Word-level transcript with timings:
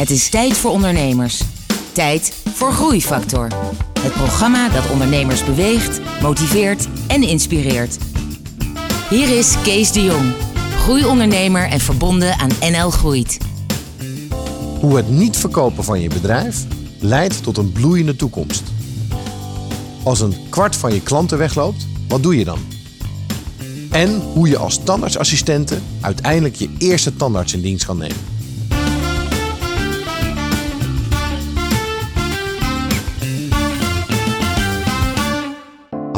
Het 0.00 0.10
is 0.10 0.28
tijd 0.28 0.56
voor 0.56 0.70
ondernemers. 0.70 1.42
Tijd 1.92 2.32
voor 2.54 2.72
Groeifactor. 2.72 3.48
Het 4.00 4.12
programma 4.12 4.68
dat 4.68 4.90
ondernemers 4.90 5.44
beweegt, 5.44 6.00
motiveert 6.22 6.88
en 7.06 7.22
inspireert. 7.22 7.98
Hier 9.10 9.38
is 9.38 9.54
Kees 9.62 9.92
de 9.92 10.04
Jong, 10.04 10.32
groeiondernemer 10.76 11.68
en 11.68 11.80
verbonden 11.80 12.38
aan 12.38 12.50
NL 12.60 12.90
Groeit. 12.90 13.38
Hoe 14.80 14.96
het 14.96 15.08
niet 15.08 15.36
verkopen 15.36 15.84
van 15.84 16.00
je 16.00 16.08
bedrijf 16.08 16.64
leidt 16.98 17.42
tot 17.42 17.56
een 17.56 17.72
bloeiende 17.72 18.16
toekomst. 18.16 18.62
Als 20.02 20.20
een 20.20 20.34
kwart 20.48 20.76
van 20.76 20.94
je 20.94 21.02
klanten 21.02 21.38
wegloopt, 21.38 21.86
wat 22.08 22.22
doe 22.22 22.38
je 22.38 22.44
dan? 22.44 22.58
En 23.90 24.20
hoe 24.20 24.48
je 24.48 24.58
als 24.58 24.80
tandartsassistente 24.84 25.78
uiteindelijk 26.00 26.54
je 26.54 26.70
eerste 26.78 27.16
tandarts 27.16 27.52
in 27.52 27.60
dienst 27.60 27.86
kan 27.86 27.98
nemen. 27.98 28.29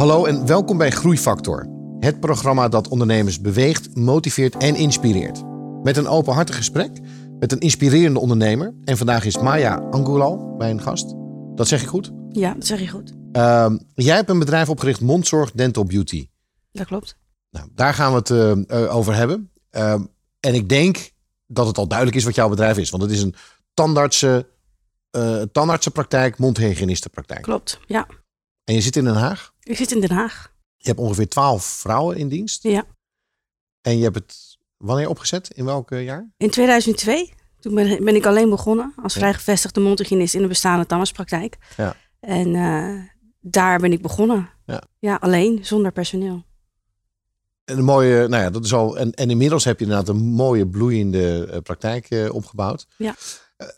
Hallo 0.02 0.24
en 0.24 0.46
welkom 0.46 0.78
bij 0.78 0.90
Groeifactor. 0.90 1.66
Het 1.98 2.20
programma 2.20 2.68
dat 2.68 2.88
ondernemers 2.88 3.40
beweegt, 3.40 3.96
motiveert 3.96 4.56
en 4.56 4.74
inspireert. 4.74 5.42
Met 5.82 5.96
een 5.96 6.06
openhartig 6.06 6.56
gesprek 6.56 6.90
met 7.38 7.52
een 7.52 7.58
inspirerende 7.58 8.18
ondernemer. 8.18 8.74
En 8.84 8.96
vandaag 8.96 9.24
is 9.24 9.38
Maya 9.38 9.74
Angulal 9.90 10.54
mijn 10.58 10.80
gast. 10.80 11.14
Dat 11.54 11.68
zeg 11.68 11.82
ik 11.82 11.88
goed? 11.88 12.12
Ja, 12.28 12.54
dat 12.54 12.66
zeg 12.66 12.80
je 12.80 12.88
goed. 12.88 13.12
Ehm, 13.32 13.78
jij 13.94 14.16
hebt 14.16 14.30
een 14.30 14.38
bedrijf 14.38 14.68
opgericht, 14.68 15.00
Mondzorg 15.00 15.52
Dental 15.52 15.84
Beauty. 15.84 16.28
Dat 16.72 16.86
klopt. 16.86 17.16
Nou, 17.50 17.68
daar 17.74 17.94
gaan 17.94 18.10
we 18.12 18.18
het 18.18 18.30
eh, 18.30 18.82
eh, 18.84 18.96
over 18.96 19.14
hebben. 19.14 19.50
Ehm, 19.70 20.04
en 20.40 20.54
ik 20.54 20.68
denk 20.68 21.10
dat 21.46 21.66
het 21.66 21.78
al 21.78 21.86
duidelijk 21.86 22.18
is 22.18 22.24
wat 22.24 22.34
jouw 22.34 22.48
bedrijf 22.48 22.78
is. 22.78 22.90
Want 22.90 23.02
het 23.02 23.12
is 23.12 23.22
een 23.22 23.34
tandartsen, 23.74 24.46
eh, 25.10 25.42
tandartsenpraktijk, 25.52 26.38
mondhygiënistenpraktijk. 26.38 27.42
Klopt, 27.42 27.80
ja. 27.86 28.06
En 28.72 28.78
je 28.78 28.84
zit 28.84 28.96
in 28.96 29.04
Den 29.04 29.14
Haag. 29.14 29.52
Ik 29.62 29.76
zit 29.76 29.92
in 29.92 30.00
Den 30.00 30.10
Haag. 30.10 30.52
Je 30.76 30.88
hebt 30.88 31.00
ongeveer 31.00 31.28
twaalf 31.28 31.64
vrouwen 31.64 32.16
in 32.16 32.28
dienst. 32.28 32.62
Ja. 32.62 32.84
En 33.80 33.96
je 33.96 34.02
hebt 34.02 34.14
het 34.14 34.58
wanneer 34.76 35.08
opgezet? 35.08 35.50
In 35.54 35.64
welk 35.64 35.90
eh, 35.90 36.04
jaar? 36.04 36.30
In 36.36 36.50
2002, 36.50 37.32
toen 37.60 37.74
ben, 37.74 38.04
ben 38.04 38.14
ik 38.14 38.26
alleen 38.26 38.50
begonnen 38.50 38.94
als 39.02 39.14
Ja. 39.14 39.20
vrijgevestigde 39.20 39.80
mondhygiënist 39.80 40.34
in 40.34 40.42
de 40.42 40.48
bestaande 40.48 40.86
tandartspraktijk. 40.86 41.58
Ja. 41.76 41.96
En 42.20 42.54
eh, 42.54 43.02
daar 43.40 43.78
ben 43.78 43.92
ik 43.92 44.02
begonnen. 44.02 44.50
Ja. 44.98 45.16
alleen, 45.16 45.64
zonder 45.64 45.92
personeel. 45.92 46.44
En 47.64 47.78
een 47.78 47.84
mooie, 47.84 48.28
nou 48.28 48.42
ja, 48.42 48.50
dat 48.50 48.64
is 48.64 48.74
al. 48.74 48.98
En, 48.98 49.12
en 49.12 49.30
inmiddels 49.30 49.64
heb 49.64 49.78
je 49.78 49.84
inderdaad 49.84 50.08
een 50.08 50.22
mooie 50.22 50.68
bloeiende 50.68 51.46
eh, 51.46 51.58
praktijk 51.60 52.28
opgebouwd. 52.32 52.86
Ja. 52.96 53.14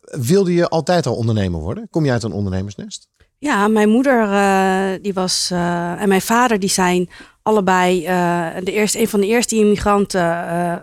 Wilde 0.02 0.52
je 0.54 0.68
altijd 0.68 1.06
al 1.06 1.16
ondernemer 1.16 1.60
worden? 1.60 1.88
Kom 1.90 2.04
je 2.04 2.10
uit 2.10 2.22
een 2.22 2.32
ondernemersnest? 2.32 3.08
Ja, 3.44 3.68
mijn 3.68 3.88
moeder 3.88 4.32
eh, 4.32 5.02
die 5.02 5.12
was, 5.14 5.50
eh, 5.52 6.00
en 6.00 6.08
mijn 6.08 6.20
vader 6.22 6.58
die 6.58 6.68
zijn 6.68 7.08
allebei 7.42 8.06
eh, 8.06 8.46
de 8.62 8.72
eerste, 8.72 9.00
een 9.00 9.08
van 9.08 9.20
de 9.20 9.26
eerste 9.26 9.56
immigranten 9.56 10.22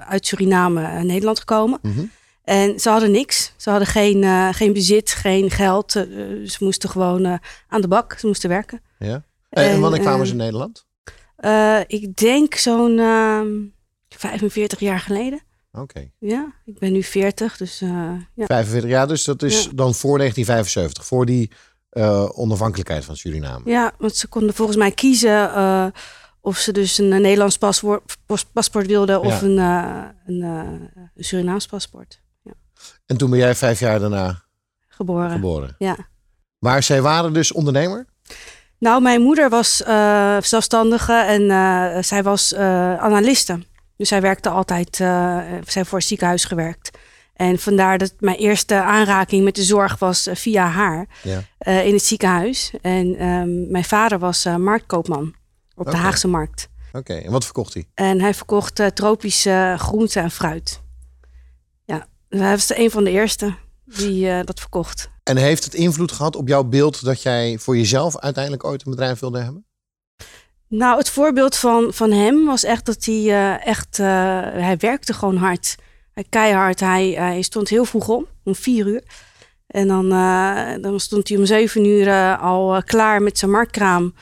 uit 0.08 0.26
Suriname 0.26 0.82
naar 0.82 1.06
Nederland 1.06 1.40
gekomen. 1.40 1.80
Mhm. 1.82 2.06
En 2.44 2.80
ze 2.80 2.90
hadden 2.90 3.12
niks. 3.12 3.54
Ze 3.58 3.70
hadden 3.70 3.88
geen, 3.88 4.54
geen 4.54 4.74
bezit, 4.74 5.12
geen 5.12 5.50
geld. 5.50 5.92
Ze 5.92 6.58
moesten 6.60 6.90
gewoon 6.90 7.40
aan 7.68 7.82
de 7.82 7.88
bak. 7.88 8.16
Ze 8.20 8.28
moesten 8.28 8.50
werken. 8.50 8.82
Ja. 9.00 9.24
En, 9.50 9.64
en 9.64 9.80
wanneer 9.80 10.00
En, 10.00 10.06
kwamen 10.06 10.26
ze 10.26 10.32
in 10.32 10.38
Nederland? 10.38 10.86
Ik 11.88 12.16
denk 12.16 12.56
zo'n 12.56 13.00
ehm 13.00 13.48
45 14.10 14.80
jaar 14.80 15.00
geleden. 15.00 15.42
Oké. 15.72 16.12
Ja, 16.20 16.54
ik 16.66 16.80
ben 16.80 16.92
nu 16.92 17.04
40, 17.04 17.58
dus 17.58 17.80
ja. 17.80 18.46
45 18.46 18.90
jaar, 18.90 19.08
dus 19.08 19.24
dat 19.24 19.44
is 19.44 19.64
Ja. 19.64 19.70
dan 19.74 19.94
voor 19.94 20.18
1975, 20.18 21.06
voor 21.06 21.26
die 21.26 21.52
eh, 21.92 22.40
onafhankelijkheid 22.40 23.06
van 23.06 23.16
Suriname. 23.16 23.70
ja, 23.70 23.92
want 23.98 24.16
ze 24.16 24.28
konden 24.28 24.54
volgens 24.54 24.78
mij 24.78 24.92
kiezen 24.92 25.54
eh, 25.54 25.86
of 26.42 26.58
ze 26.58 26.72
dus 26.72 26.98
een 26.98 27.08
Nederlands 27.08 27.58
paspoort, 27.58 28.18
pas- 28.26 28.46
paspoort 28.46 28.88
wilden 28.88 29.20
of 29.22 29.42
Ja. 29.42 29.48
een, 29.48 29.58
eh, 29.58 30.04
een, 30.26 30.42
een 31.16 31.24
Surinaams 31.24 31.66
paspoort. 31.66 32.22
En 33.06 33.18
toen 33.18 33.30
ben 33.30 33.40
jij 33.40 33.56
vijf 33.56 33.80
jaar 33.80 34.00
daarna 34.00 34.44
Geboren. 34.88 35.32
geboren. 35.32 35.76
Ja. 35.78 35.96
Maar 36.60 36.84
zij 36.84 37.02
waren 37.02 37.34
dus 37.34 37.52
ondernemer? 37.52 38.06
Nou, 38.80 39.02
mijn 39.02 39.22
moeder 39.22 39.50
was 39.50 39.78
zelfstandige 40.48 41.14
en 41.14 42.04
zij 42.04 42.24
was 42.24 42.56
analiste. 42.56 43.60
Dus 43.98 44.08
zij 44.08 44.22
werkte 44.22 44.50
altijd, 44.50 44.96
zij 44.96 45.62
heeft 45.74 45.88
voor 45.90 45.98
het 45.98 46.08
ziekenhuis 46.08 46.46
gewerkt. 46.46 46.98
En 47.34 47.60
vandaar 47.60 47.98
dat 47.98 48.14
mijn 48.20 48.38
eerste 48.38 48.76
aanraking 48.82 49.44
met 49.44 49.56
de 49.56 49.64
zorg 49.64 50.00
was 50.00 50.28
eh, 50.28 50.36
via 50.36 50.68
haar 50.68 51.08
Ja. 51.24 51.44
eh, 51.58 51.86
in 51.86 51.94
het 51.94 52.04
ziekenhuis. 52.04 52.72
En 52.82 53.16
ehm, 53.16 53.72
mijn 53.72 53.84
vader 53.84 54.20
was 54.20 54.46
eh, 54.46 54.56
marktkoopman 54.56 55.34
op 55.76 55.92
de 55.92 55.98
Haagse 55.98 56.28
markt. 56.28 56.70
Oké, 56.94 57.14
en 57.14 57.32
wat 57.32 57.44
verkocht 57.44 57.74
hij? 57.74 57.86
En 57.94 58.22
hij 58.22 58.34
verkocht 58.34 58.96
tropische 58.96 59.76
groenten 59.78 60.22
en 60.22 60.32
fruit. 60.32 60.82
Ja, 61.86 62.08
hij 62.30 62.52
was 62.52 62.76
een 62.76 62.92
van 62.92 63.04
de 63.04 63.10
eerste 63.12 63.56
die 63.86 64.44
dat 64.44 64.60
verkocht. 64.60 65.10
En 65.24 65.38
heeft 65.38 65.64
het 65.64 65.74
invloed 65.74 66.12
gehad 66.12 66.36
op 66.36 66.48
jouw 66.48 66.64
beeld 66.64 67.04
dat 67.04 67.22
jij 67.22 67.58
voor 67.58 67.78
jezelf 67.78 68.18
uiteindelijk 68.18 68.64
ooit 68.64 68.86
een 68.86 68.92
bedrijf 68.92 69.20
wilde 69.20 69.40
hebben? 69.40 69.66
Nou, 70.68 70.98
het 70.98 71.10
voorbeeld 71.10 71.56
van, 71.56 71.94
van 71.94 72.12
hem 72.12 72.46
was 72.46 72.64
echt 72.64 72.86
dat 72.86 73.06
hij 73.06 73.58
echt, 73.60 73.98
hij 73.98 74.76
werkte 74.78 75.14
gewoon 75.14 75.36
hard. 75.38 75.76
Hij 76.22 76.30
keihard. 76.30 76.80
Hij, 76.80 77.10
hij 77.10 77.42
stond 77.42 77.70
heel 77.70 77.86
vroeg 77.86 78.08
om, 78.08 78.26
om 78.44 78.56
vier 78.56 78.88
uur. 78.88 79.04
En 79.68 79.88
dan, 79.88 80.12
eh, 80.12 80.82
dan 80.82 81.00
stond 81.00 81.28
hij 81.30 81.38
om 81.38 81.46
zeven 81.46 81.86
uur 81.86 82.08
eh, 82.08 82.42
al 82.42 82.76
eh, 82.76 82.82
klaar 82.82 83.22
met 83.22 83.38
zijn 83.38 83.52
marktkraam. 83.52 84.14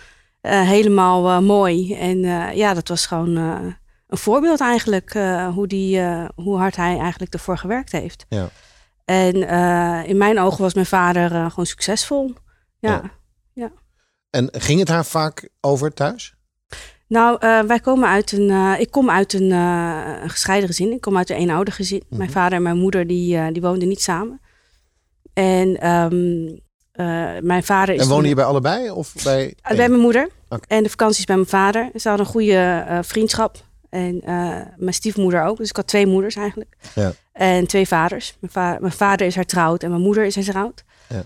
Eh, 0.42 0.62
helemaal 0.62 1.30
eh, 1.30 1.40
mooi. 1.40 1.94
En 1.96 2.24
eh, 2.24 2.56
ja, 2.56 2.74
dat 2.74 2.88
was 2.88 3.06
gewoon 3.06 3.38
eh, 3.38 3.60
een 4.08 4.18
voorbeeld 4.18 4.62
eigenlijk. 4.62 5.14
eh, 5.14 5.48
hoe, 5.48 5.68
die, 5.68 6.00
eh, 6.00 6.26
hoe 6.36 6.58
hard 6.58 6.76
hij 6.76 6.98
eigenlijk 6.98 7.34
ervoor 7.34 7.58
gewerkt 7.58 7.92
heeft. 7.92 8.26
Ja. 8.30 8.50
En 9.06 9.48
eh, 9.48 10.10
in 10.10 10.18
mijn 10.18 10.40
ogen 10.40 10.62
was 10.62 10.74
mijn 10.74 10.86
vader 10.86 11.32
eh, 11.36 11.50
gewoon 11.50 11.66
succesvol. 11.66 12.34
ja. 12.80 13.02
Ja. 13.54 13.72
En 14.30 14.50
ging 14.52 14.80
het 14.80 14.88
haar 14.90 15.06
vaak 15.06 15.50
over 15.62 15.94
thuis? 15.94 16.36
Nou, 17.10 17.38
eh, 17.40 17.60
wij 17.62 17.80
komen 17.80 18.10
uit 18.10 18.32
een. 18.32 18.50
eh, 18.50 18.74
ik 18.80 18.92
kom 18.92 19.10
uit 19.10 19.34
een, 19.34 19.52
eh, 19.52 20.20
een 20.24 20.30
gescheiden 20.30 20.70
gezin. 20.70 20.92
Ik 20.92 21.02
kom 21.02 21.18
uit 21.18 21.30
een 21.30 21.36
eenouder 21.36 21.74
gezin. 21.74 22.04
Mhm. 22.10 22.18
Mijn 22.18 22.32
vader 22.32 22.58
en 22.58 22.64
mijn 22.64 22.78
moeder 22.78 23.08
die, 23.08 23.52
die 23.52 23.62
woonden 23.62 23.88
niet 23.88 24.02
samen. 24.02 24.42
En 25.34 25.80
ehm, 25.80 26.48
eh, 26.92 27.42
mijn 27.42 27.64
vader 27.64 27.96
is. 27.96 28.02
En 28.02 28.08
wonen 28.08 28.30
je 28.30 28.36
bij 28.36 28.44
allebei? 28.46 28.90
Of 28.90 29.14
bij, 29.24 29.54
bij 29.76 29.90
mijn 29.90 30.02
moeder. 30.02 30.30
En 30.68 30.84
de 30.84 30.90
vakanties 30.90 31.26
bij 31.26 31.36
mijn 31.36 31.48
vader. 31.48 31.90
Ze 31.96 32.08
hadden 32.08 32.26
een 32.26 32.32
goede 32.32 32.86
vriendschap. 33.02 33.68
En 33.90 34.22
mijn 34.78 34.94
stiefmoeder 34.94 35.44
ook. 35.44 35.58
Dus 35.58 35.70
ik 35.70 35.76
had 35.76 35.88
twee 35.88 36.06
moeders 36.08 36.36
eigenlijk. 36.36 36.76
Ja. 36.96 37.12
En 37.32 37.68
twee 37.68 37.88
vaders. 37.88 38.38
Mijn, 38.40 38.52
va- 38.54 38.78
mijn 38.80 38.94
vader 38.94 39.28
is 39.28 39.36
hertrouwd 39.36 39.84
en 39.84 39.90
mijn 39.90 40.02
moeder 40.02 40.24
is 40.26 40.36
hertrouwd. 40.36 40.84
Ja. 41.10 41.24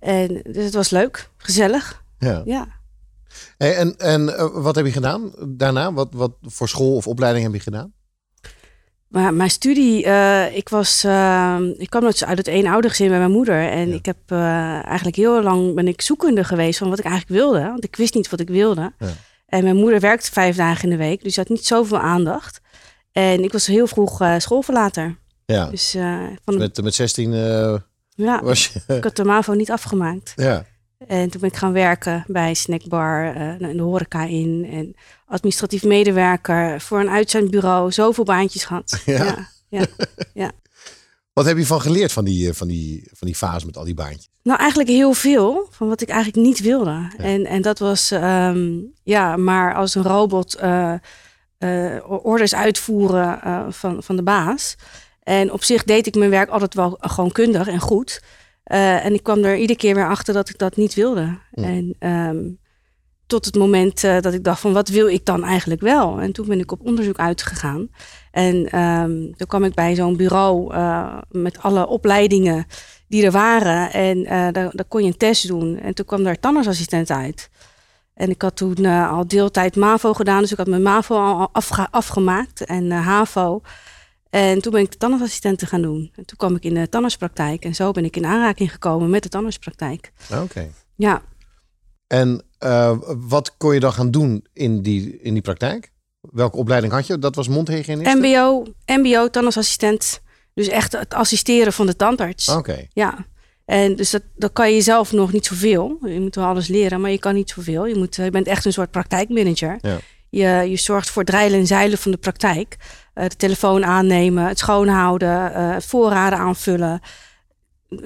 En 0.00 0.40
dus 0.52 0.64
het 0.64 0.74
was 0.74 0.90
leuk, 0.90 1.28
gezellig. 1.36 2.02
Ja. 2.18 2.42
Ja. 2.44 2.66
Hey, 3.58 3.74
en 3.76 3.96
en 3.96 4.36
eh, 4.36 4.48
wat 4.52 4.74
heb 4.74 4.86
je 4.86 4.92
gedaan 4.92 5.32
daarna? 5.48 5.92
Wat, 5.92 6.08
wat 6.12 6.32
voor 6.42 6.68
school 6.68 6.94
of 6.96 7.06
opleiding 7.06 7.44
heb 7.44 7.54
je 7.54 7.60
gedaan? 7.60 7.92
Maar 9.08 9.34
mijn 9.34 9.50
studie, 9.50 10.04
eh, 10.04 10.56
ik 10.56 10.68
was, 10.68 11.04
eh, 11.04 11.58
ik 11.76 11.90
kwam 11.90 12.04
uit 12.04 12.24
uit 12.24 12.38
het 12.38 12.46
eenouder 12.46 12.90
gezin 12.90 13.08
bij 13.08 13.18
mijn 13.18 13.30
moeder. 13.30 13.68
En 13.70 13.88
Ja. 13.88 13.94
ik 13.94 14.06
heb 14.06 14.16
eh, 14.26 14.84
eigenlijk 14.86 15.16
heel 15.16 15.42
lang 15.42 15.74
ben 15.74 15.88
ik 15.88 16.00
zoekende 16.02 16.44
geweest 16.44 16.78
van 16.78 16.88
wat 16.88 16.98
ik 16.98 17.04
eigenlijk 17.04 17.40
wilde. 17.40 17.60
Want 17.60 17.84
ik 17.84 17.96
wist 17.96 18.14
niet 18.14 18.30
wat 18.30 18.40
ik 18.40 18.48
wilde. 18.48 18.92
Ja. 18.98 19.06
En 19.46 19.62
mijn 19.62 19.76
moeder 19.76 20.00
werkte 20.00 20.32
vijf 20.32 20.56
dagen 20.56 20.84
in 20.84 20.90
de 20.90 20.96
week, 21.04 21.22
dus 21.22 21.34
ze 21.34 21.40
had 21.40 21.48
niet 21.48 21.66
zoveel 21.66 21.98
aandacht. 21.98 22.60
En 23.12 23.44
ik 23.44 23.52
was 23.52 23.66
heel 23.66 23.86
vroeg 23.86 24.22
schoolverlater. 24.38 25.18
Ja, 25.46 25.64
Dus 25.70 25.96
met, 26.44 26.82
met 26.82 26.94
16 26.94 27.32
eh, 27.34 27.76
ja, 28.14 28.42
was 28.42 28.66
je... 28.66 28.94
ik 28.94 29.04
had 29.04 29.16
de 29.16 29.24
MAVO 29.24 29.52
niet 29.52 29.70
afgemaakt. 29.70 30.32
ja. 30.36 30.64
En 31.06 31.30
toen 31.30 31.40
ben 31.40 31.50
ik 31.50 31.56
gaan 31.56 31.72
werken 31.72 32.24
bij 32.26 32.54
snackbar, 32.54 33.34
eh 33.34 33.68
in 33.70 33.76
de 33.76 33.82
horeca 33.82 34.24
in. 34.24 34.68
En 34.70 34.94
administratief 35.26 35.84
medewerker 35.84 36.80
voor 36.80 37.00
een 37.00 37.10
uitzendbureau. 37.10 37.92
Zoveel 37.92 38.24
baantjes 38.24 38.64
gehad. 38.64 39.02
Ja. 39.04 39.48
ja, 39.68 39.86
ja. 40.34 40.50
Wat 41.32 41.46
heb 41.46 41.56
je 41.56 41.66
van 41.66 41.80
geleerd 41.80 42.12
van 42.12 42.24
die, 42.24 42.48
eh, 42.48 42.54
van, 42.54 42.68
die, 42.68 43.08
van 43.12 43.26
die 43.26 43.36
fase 43.36 43.66
met 43.66 43.76
al 43.76 43.84
die 43.84 43.94
baantjes? 43.94 44.28
Nou, 44.42 44.58
eigenlijk 44.58 44.88
heel 44.88 45.12
veel 45.12 45.68
van 45.70 45.88
wat 45.88 46.00
ik 46.00 46.08
eigenlijk 46.08 46.46
niet 46.46 46.60
wilde. 46.60 47.12
En, 47.16 47.46
en 47.46 47.62
dat 47.62 47.78
was, 47.78 48.10
ehm, 48.10 48.68
ja, 49.02 49.36
maar 49.36 49.74
als 49.74 49.94
een 49.94 50.02
robot 50.02 50.54
eh, 50.54 50.94
orders 52.06 52.54
uitvoeren 52.54 53.72
van, 53.72 54.02
van 54.02 54.16
de 54.16 54.22
baas. 54.22 54.76
En 55.22 55.52
op 55.52 55.64
zich 55.64 55.84
deed 55.84 56.06
ik 56.06 56.14
mijn 56.14 56.30
werk 56.30 56.48
altijd 56.48 56.74
wel 56.74 56.96
gewoon 57.00 57.32
kundig 57.32 57.68
en 57.68 57.80
goed. 57.80 58.22
Eh, 58.68 59.04
en 59.04 59.14
ik 59.14 59.22
kwam 59.22 59.44
er 59.44 59.56
iedere 59.56 59.78
keer 59.78 59.94
weer 59.94 60.08
achter 60.08 60.34
dat 60.34 60.48
ik 60.48 60.58
dat 60.58 60.76
niet 60.76 60.94
wilde. 60.94 61.38
Ja. 61.50 61.62
En 61.62 61.94
ehm, 61.98 62.38
tot 63.26 63.44
het 63.44 63.54
moment 63.54 64.04
eh, 64.04 64.20
dat 64.20 64.32
ik 64.32 64.44
dacht 64.44 64.60
van 64.60 64.72
wat 64.72 64.88
wil 64.88 65.06
ik 65.06 65.24
dan 65.24 65.44
eigenlijk 65.44 65.80
wel? 65.80 66.20
En 66.20 66.32
toen 66.32 66.46
ben 66.46 66.58
ik 66.58 66.72
op 66.72 66.86
onderzoek 66.86 67.18
uitgegaan. 67.18 67.88
En 68.30 68.70
ehm, 68.70 69.10
toen 69.10 69.46
kwam 69.46 69.64
ik 69.64 69.74
bij 69.74 69.94
zo'n 69.94 70.16
bureau 70.16 70.74
met 71.30 71.62
alle 71.62 71.86
opleidingen 71.86 72.66
die 73.06 73.24
er 73.24 73.30
waren. 73.30 73.92
En 73.92 74.22
daar, 74.24 74.52
daar, 74.52 74.84
kon 74.88 75.02
je 75.02 75.06
een 75.06 75.16
test 75.16 75.48
doen. 75.48 75.78
En 75.78 75.94
toen 75.94 76.04
kwam 76.04 76.22
daar 76.24 76.40
tandartsassistent 76.40 77.10
uit. 77.10 77.50
En 78.14 78.30
ik 78.30 78.42
had 78.42 78.56
toen 78.56 78.84
al 78.86 79.26
deeltijd 79.26 79.76
MAVO 79.76 80.12
gedaan. 80.12 80.40
Dus 80.40 80.52
ik 80.52 80.58
had 80.58 80.66
mijn 80.66 80.82
MAVO 80.82 81.16
al 81.16 81.50
afgemaakt 81.90 82.64
en 82.64 82.90
HAVO. 82.90 83.62
En 84.30 84.60
toen 84.60 84.72
ben 84.72 84.80
ik 84.80 84.90
de 84.90 84.96
tandartsassistenten 84.96 85.66
gaan 85.66 85.82
doen. 85.82 86.12
En 86.14 86.26
toen 86.26 86.36
kwam 86.36 86.54
ik 86.54 86.64
in 86.64 86.74
de 86.74 86.88
tandartspraktijk. 86.88 87.64
En 87.64 87.74
zo 87.74 87.90
ben 87.90 88.04
ik 88.04 88.16
in 88.16 88.26
aanraking 88.26 88.72
gekomen 88.72 89.10
met 89.10 89.22
de 89.22 89.28
tandartspraktijk. 89.28 90.12
Oké. 90.42 90.70
Ja. 90.96 91.22
En 92.06 92.42
uh, 92.64 92.98
wat 93.16 93.56
kon 93.56 93.74
je 93.74 93.80
dan 93.80 93.92
gaan 93.92 94.10
doen 94.10 94.46
in 94.52 94.82
die, 94.82 95.18
in 95.20 95.32
die 95.32 95.42
praktijk? 95.42 95.92
Welke 96.20 96.56
opleiding 96.56 96.92
had 96.92 97.06
je? 97.06 97.18
Dat 97.18 97.34
was 97.34 97.48
mondhygiënist? 97.48 98.14
MBO, 98.14 98.64
MBO, 98.86 99.30
tandartsassistent. 99.30 100.20
Dus 100.54 100.68
echt 100.68 100.92
het 100.92 101.14
assisteren 101.14 101.72
van 101.72 101.86
de 101.86 101.96
tandarts. 101.96 102.48
Oké. 102.48 102.86
Ja. 102.92 103.26
En 103.64 103.96
dus 103.96 104.10
dat, 104.10 104.22
dat 104.36 104.52
kan 104.52 104.74
je 104.74 104.80
zelf 104.80 105.12
nog 105.12 105.32
niet 105.32 105.46
zoveel. 105.46 105.98
Je 106.02 106.20
moet 106.20 106.34
wel 106.34 106.44
alles 106.44 106.68
leren, 106.68 107.00
maar 107.00 107.10
je 107.10 107.18
kan 107.18 107.34
niet 107.34 107.50
zoveel. 107.50 107.86
Je, 107.86 107.96
moet, 107.96 108.16
je 108.16 108.30
bent 108.30 108.46
echt 108.46 108.64
een 108.64 108.72
soort 108.72 108.90
praktijkmanager. 108.90 109.78
Ja. 109.80 109.98
Je, 110.30 110.64
je 110.68 110.76
zorgt 110.76 111.10
voor 111.10 111.22
het 111.22 111.30
rijlen 111.30 111.58
en 111.58 111.66
zeilen 111.66 111.98
van 111.98 112.10
de 112.10 112.16
praktijk. 112.16 112.76
Uh, 113.14 113.24
de 113.24 113.36
telefoon 113.36 113.84
aannemen, 113.84 114.44
het 114.44 114.58
schoonhouden, 114.58 115.52
uh, 115.52 115.76
voorraden 115.78 116.38
aanvullen. 116.38 117.00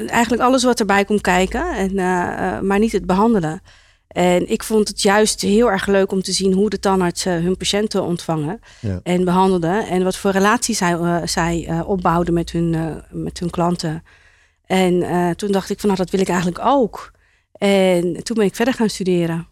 Eigenlijk 0.07 0.43
alles 0.43 0.65
wat 0.65 0.81
erbij 0.81 1.05
komt 1.05 1.21
kijken, 1.21 1.73
en, 1.73 1.91
uh, 1.91 2.61
maar 2.61 2.79
niet 2.79 2.93
het 2.93 3.07
behandelen. 3.07 3.61
En 4.09 4.51
ik 4.51 4.63
vond 4.63 4.89
het 4.89 5.03
juist 5.03 5.41
heel 5.41 5.71
erg 5.71 5.87
leuk 5.87 6.13
om 6.13 6.23
te 6.23 6.33
zien 6.33 6.53
hoe 6.53 6.71
de 6.71 6.79
tandartsen 6.79 7.43
hun 7.43 7.57
patiënten 7.57 8.03
ontvangen 8.03 8.61
ja. 8.81 9.01
en 9.03 9.25
behandelden. 9.25 9.87
En 9.87 10.05
wat 10.05 10.17
voor 10.17 10.31
relaties 10.31 10.79
zij, 10.79 11.23
zij 11.25 11.83
opbouwden 11.87 12.35
met 12.35 12.51
hun, 12.51 13.03
met 13.11 13.39
hun 13.39 13.51
klanten. 13.51 14.03
En 14.67 15.05
toen 15.37 15.53
dacht 15.53 15.71
ik 15.71 15.81
van 15.81 15.89
nou, 15.89 16.01
dat 16.01 16.11
wil 16.11 16.21
ik 16.21 16.29
eigenlijk 16.29 16.61
ook. 16.65 17.13
En 17.53 18.23
toen 18.23 18.37
ben 18.37 18.47
ik 18.47 18.55
verder 18.55 18.75
gaan 18.75 18.89
studeren 18.89 19.47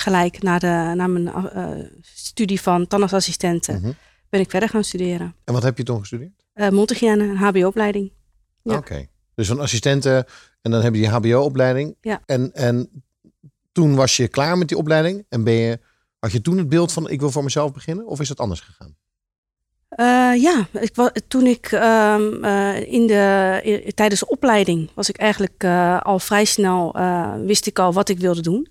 gelijk 0.00 0.42
na, 0.42 0.58
de, 0.58 0.92
na 0.96 1.06
mijn 1.06 1.32
uh, 1.56 1.84
studie 2.00 2.60
van 2.60 2.86
tandartsassistenten 2.86 3.80
Mhm. 3.80 3.92
ben 4.28 4.40
ik 4.40 4.50
verder 4.50 4.68
gaan 4.68 4.84
studeren. 4.84 5.34
En 5.44 5.54
wat 5.54 5.62
heb 5.62 5.78
je 5.78 5.82
toen 5.82 5.98
gestudeerd? 5.98 6.44
Uh, 6.54 6.68
Mondhygiëne, 6.68 7.24
een 7.24 7.36
hbo-opleiding. 7.36 8.12
Ja. 8.62 8.76
Oké. 8.76 9.06
Dus 9.34 9.46
van 9.48 9.60
assistenten 9.60 10.24
en 10.62 10.70
dan 10.70 10.82
heb 10.82 10.94
je 10.94 11.00
die 11.00 11.10
hbo-opleiding. 11.10 11.96
Ja. 12.00 12.22
En, 12.26 12.52
en 12.54 13.02
toen 13.72 13.94
was 13.94 14.16
je 14.16 14.28
klaar 14.28 14.58
met 14.58 14.68
die 14.68 14.76
opleiding 14.76 15.26
en 15.28 15.44
ben 15.44 15.54
je, 15.54 15.78
had 16.18 16.32
je 16.32 16.40
toen 16.40 16.58
het 16.58 16.68
beeld 16.68 16.92
van 16.92 17.10
ik 17.10 17.20
wil 17.20 17.30
voor 17.30 17.44
mezelf 17.44 17.72
beginnen? 17.72 18.06
Of 18.06 18.20
is 18.20 18.28
het 18.28 18.40
anders 18.40 18.60
gegaan? 18.60 18.96
Uh, 19.96 20.42
ja, 20.42 20.66
ik, 20.72 20.92
toen 21.28 21.46
ik 21.46 21.72
um, 21.72 22.44
uh, 22.44 22.92
in 22.92 23.06
de, 23.06 23.60
in, 23.62 23.94
tijdens 23.94 24.20
de 24.20 24.28
opleiding 24.28 24.90
was 24.94 25.08
ik 25.08 25.16
eigenlijk 25.16 25.64
uh, 25.64 26.00
al 26.00 26.18
vrij 26.18 26.44
snel, 26.44 26.96
wist 27.46 27.66
ik 27.66 27.78
al 27.78 27.92
wat 27.92 28.08
ik 28.08 28.18
wilde 28.18 28.42
doen. 28.42 28.68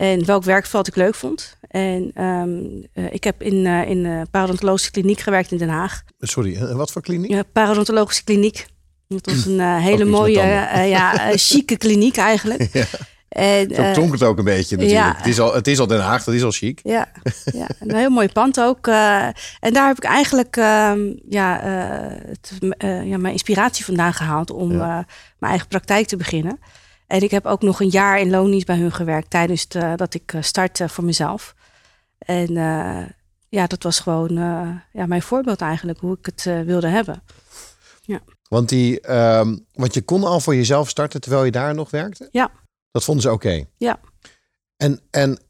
En 0.00 0.24
welk 0.24 0.44
werkveld 0.44 0.86
ik 0.86 0.96
leuk 0.96 1.14
vond. 1.14 1.56
En 1.68 2.24
um, 2.24 2.86
uh, 2.94 3.12
ik 3.12 3.24
heb 3.24 3.42
in, 3.42 3.54
uh, 3.54 3.88
in 3.88 4.02
de 4.02 4.26
parodontologische 4.30 4.90
kliniek 4.90 5.20
gewerkt 5.20 5.52
in 5.52 5.58
Den 5.58 5.68
Haag. 5.68 6.02
Sorry, 6.18 6.74
wat 6.74 6.92
voor 6.92 7.02
kliniek? 7.02 7.30
Ja, 7.30 7.42
parodontologische 7.52 8.24
kliniek. 8.24 8.66
Dat 9.08 9.26
was 9.26 9.44
een 9.44 9.58
uh, 9.58 9.76
hele 9.76 10.04
mooie, 10.04 10.42
ja, 10.86 11.12
chique 11.36 11.76
kliniek 11.76 12.16
eigenlijk. 12.16 12.68
ja. 12.72 12.84
En, 13.28 13.74
Zo 13.74 13.92
klonk 13.92 14.12
het 14.12 14.22
ook 14.22 14.38
een 14.38 14.44
beetje 14.44 14.76
natuurlijk. 14.76 15.06
Ja. 15.06 15.16
Het, 15.16 15.26
is 15.26 15.40
al, 15.40 15.54
het 15.54 15.66
is 15.66 15.78
al 15.78 15.86
Den 15.86 16.00
Haag, 16.00 16.24
dat 16.24 16.34
is 16.34 16.42
al 16.42 16.50
chic. 16.50 16.80
Ja, 16.82 17.08
ja 17.52 17.68
een 17.80 17.96
heel 17.96 18.10
mooi 18.10 18.28
pand 18.28 18.60
ook. 18.60 18.86
en 18.86 19.72
daar 19.72 19.86
heb 19.86 19.96
ik 19.96 20.04
eigenlijk 20.04 20.56
ja, 21.28 21.60
het, 22.26 22.52
ja, 23.04 23.18
mijn 23.18 23.32
inspiratie 23.32 23.84
vandaan 23.84 24.14
gehaald 24.14 24.50
om 24.50 24.72
ja. 24.72 25.06
mijn 25.38 25.52
eigen 25.52 25.68
praktijk 25.68 26.06
te 26.06 26.16
beginnen. 26.16 26.58
En 27.10 27.22
ik 27.22 27.30
heb 27.30 27.46
ook 27.46 27.62
nog 27.62 27.80
een 27.80 27.88
jaar 27.88 28.20
in 28.20 28.30
loondienst 28.30 28.66
bij 28.66 28.78
hun 28.78 28.92
gewerkt 28.92 29.30
tijdens 29.30 29.68
de, 29.68 29.92
dat 29.96 30.14
ik 30.14 30.34
startte 30.40 30.88
voor 30.88 31.04
mezelf. 31.04 31.54
En 32.18 32.50
uh, 32.50 33.02
ja, 33.48 33.66
dat 33.66 33.82
was 33.82 34.00
gewoon 34.00 34.38
uh, 34.38 34.68
ja, 34.92 35.06
mijn 35.06 35.22
voorbeeld 35.22 35.60
eigenlijk, 35.60 35.98
hoe 35.98 36.16
ik 36.18 36.26
het 36.26 36.44
uh, 36.44 36.60
wilde 36.60 36.88
hebben. 36.88 37.22
Ja. 38.00 38.20
Want, 38.48 38.68
die, 38.68 39.12
um, 39.12 39.66
want 39.72 39.94
je 39.94 40.02
kon 40.02 40.24
al 40.24 40.40
voor 40.40 40.54
jezelf 40.54 40.88
starten 40.88 41.20
terwijl 41.20 41.44
je 41.44 41.50
daar 41.50 41.74
nog 41.74 41.90
werkte? 41.90 42.28
Ja. 42.32 42.50
Dat 42.90 43.04
vonden 43.04 43.22
ze 43.22 43.32
oké? 43.32 43.46
Okay. 43.46 43.68
Ja. 43.76 44.00
En, 44.76 45.00
en 45.10 45.40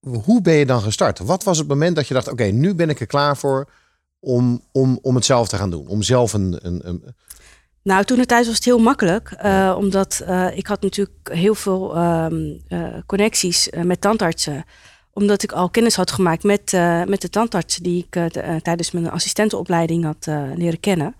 hoe 0.00 0.42
ben 0.42 0.54
je 0.54 0.66
dan 0.66 0.80
gestart? 0.80 1.18
Wat 1.18 1.44
was 1.44 1.58
het 1.58 1.68
moment 1.68 1.96
dat 1.96 2.08
je 2.08 2.14
dacht, 2.14 2.28
oké, 2.28 2.42
okay, 2.42 2.50
nu 2.50 2.74
ben 2.74 2.90
ik 2.90 3.00
er 3.00 3.06
klaar 3.06 3.36
voor 3.36 3.70
om, 4.18 4.62
om, 4.72 4.98
om 5.02 5.14
het 5.14 5.24
zelf 5.24 5.48
te 5.48 5.56
gaan 5.56 5.70
doen? 5.70 5.86
Om 5.86 6.02
zelf 6.02 6.32
een, 6.32 6.58
een, 6.62 6.88
een 6.88 7.14
nou, 7.82 8.04
toen 8.04 8.18
het 8.18 8.28
thuis 8.28 8.46
was 8.46 8.54
het 8.54 8.64
heel 8.64 8.78
makkelijk. 8.78 9.36
Uh, 9.44 9.74
omdat 9.78 10.22
uh, 10.28 10.56
ik 10.56 10.66
had 10.66 10.82
natuurlijk 10.82 11.30
heel 11.32 11.54
veel 11.54 11.96
um, 11.96 12.60
uh, 12.68 12.86
connecties 13.06 13.68
met 13.82 14.00
tandartsen. 14.00 14.64
Omdat 15.12 15.42
ik 15.42 15.52
al 15.52 15.70
kennis 15.70 15.96
had 15.96 16.10
gemaakt 16.10 16.42
met, 16.42 16.72
met 17.06 17.20
de 17.20 17.28
tandartsen 17.28 17.82
die 17.82 18.06
ik 18.08 18.32
de, 18.32 18.60
tijdens 18.62 18.90
mijn 18.90 19.10
assistentenopleiding 19.10 20.04
had 20.04 20.26
leren 20.54 20.80
kennen. 20.80 21.14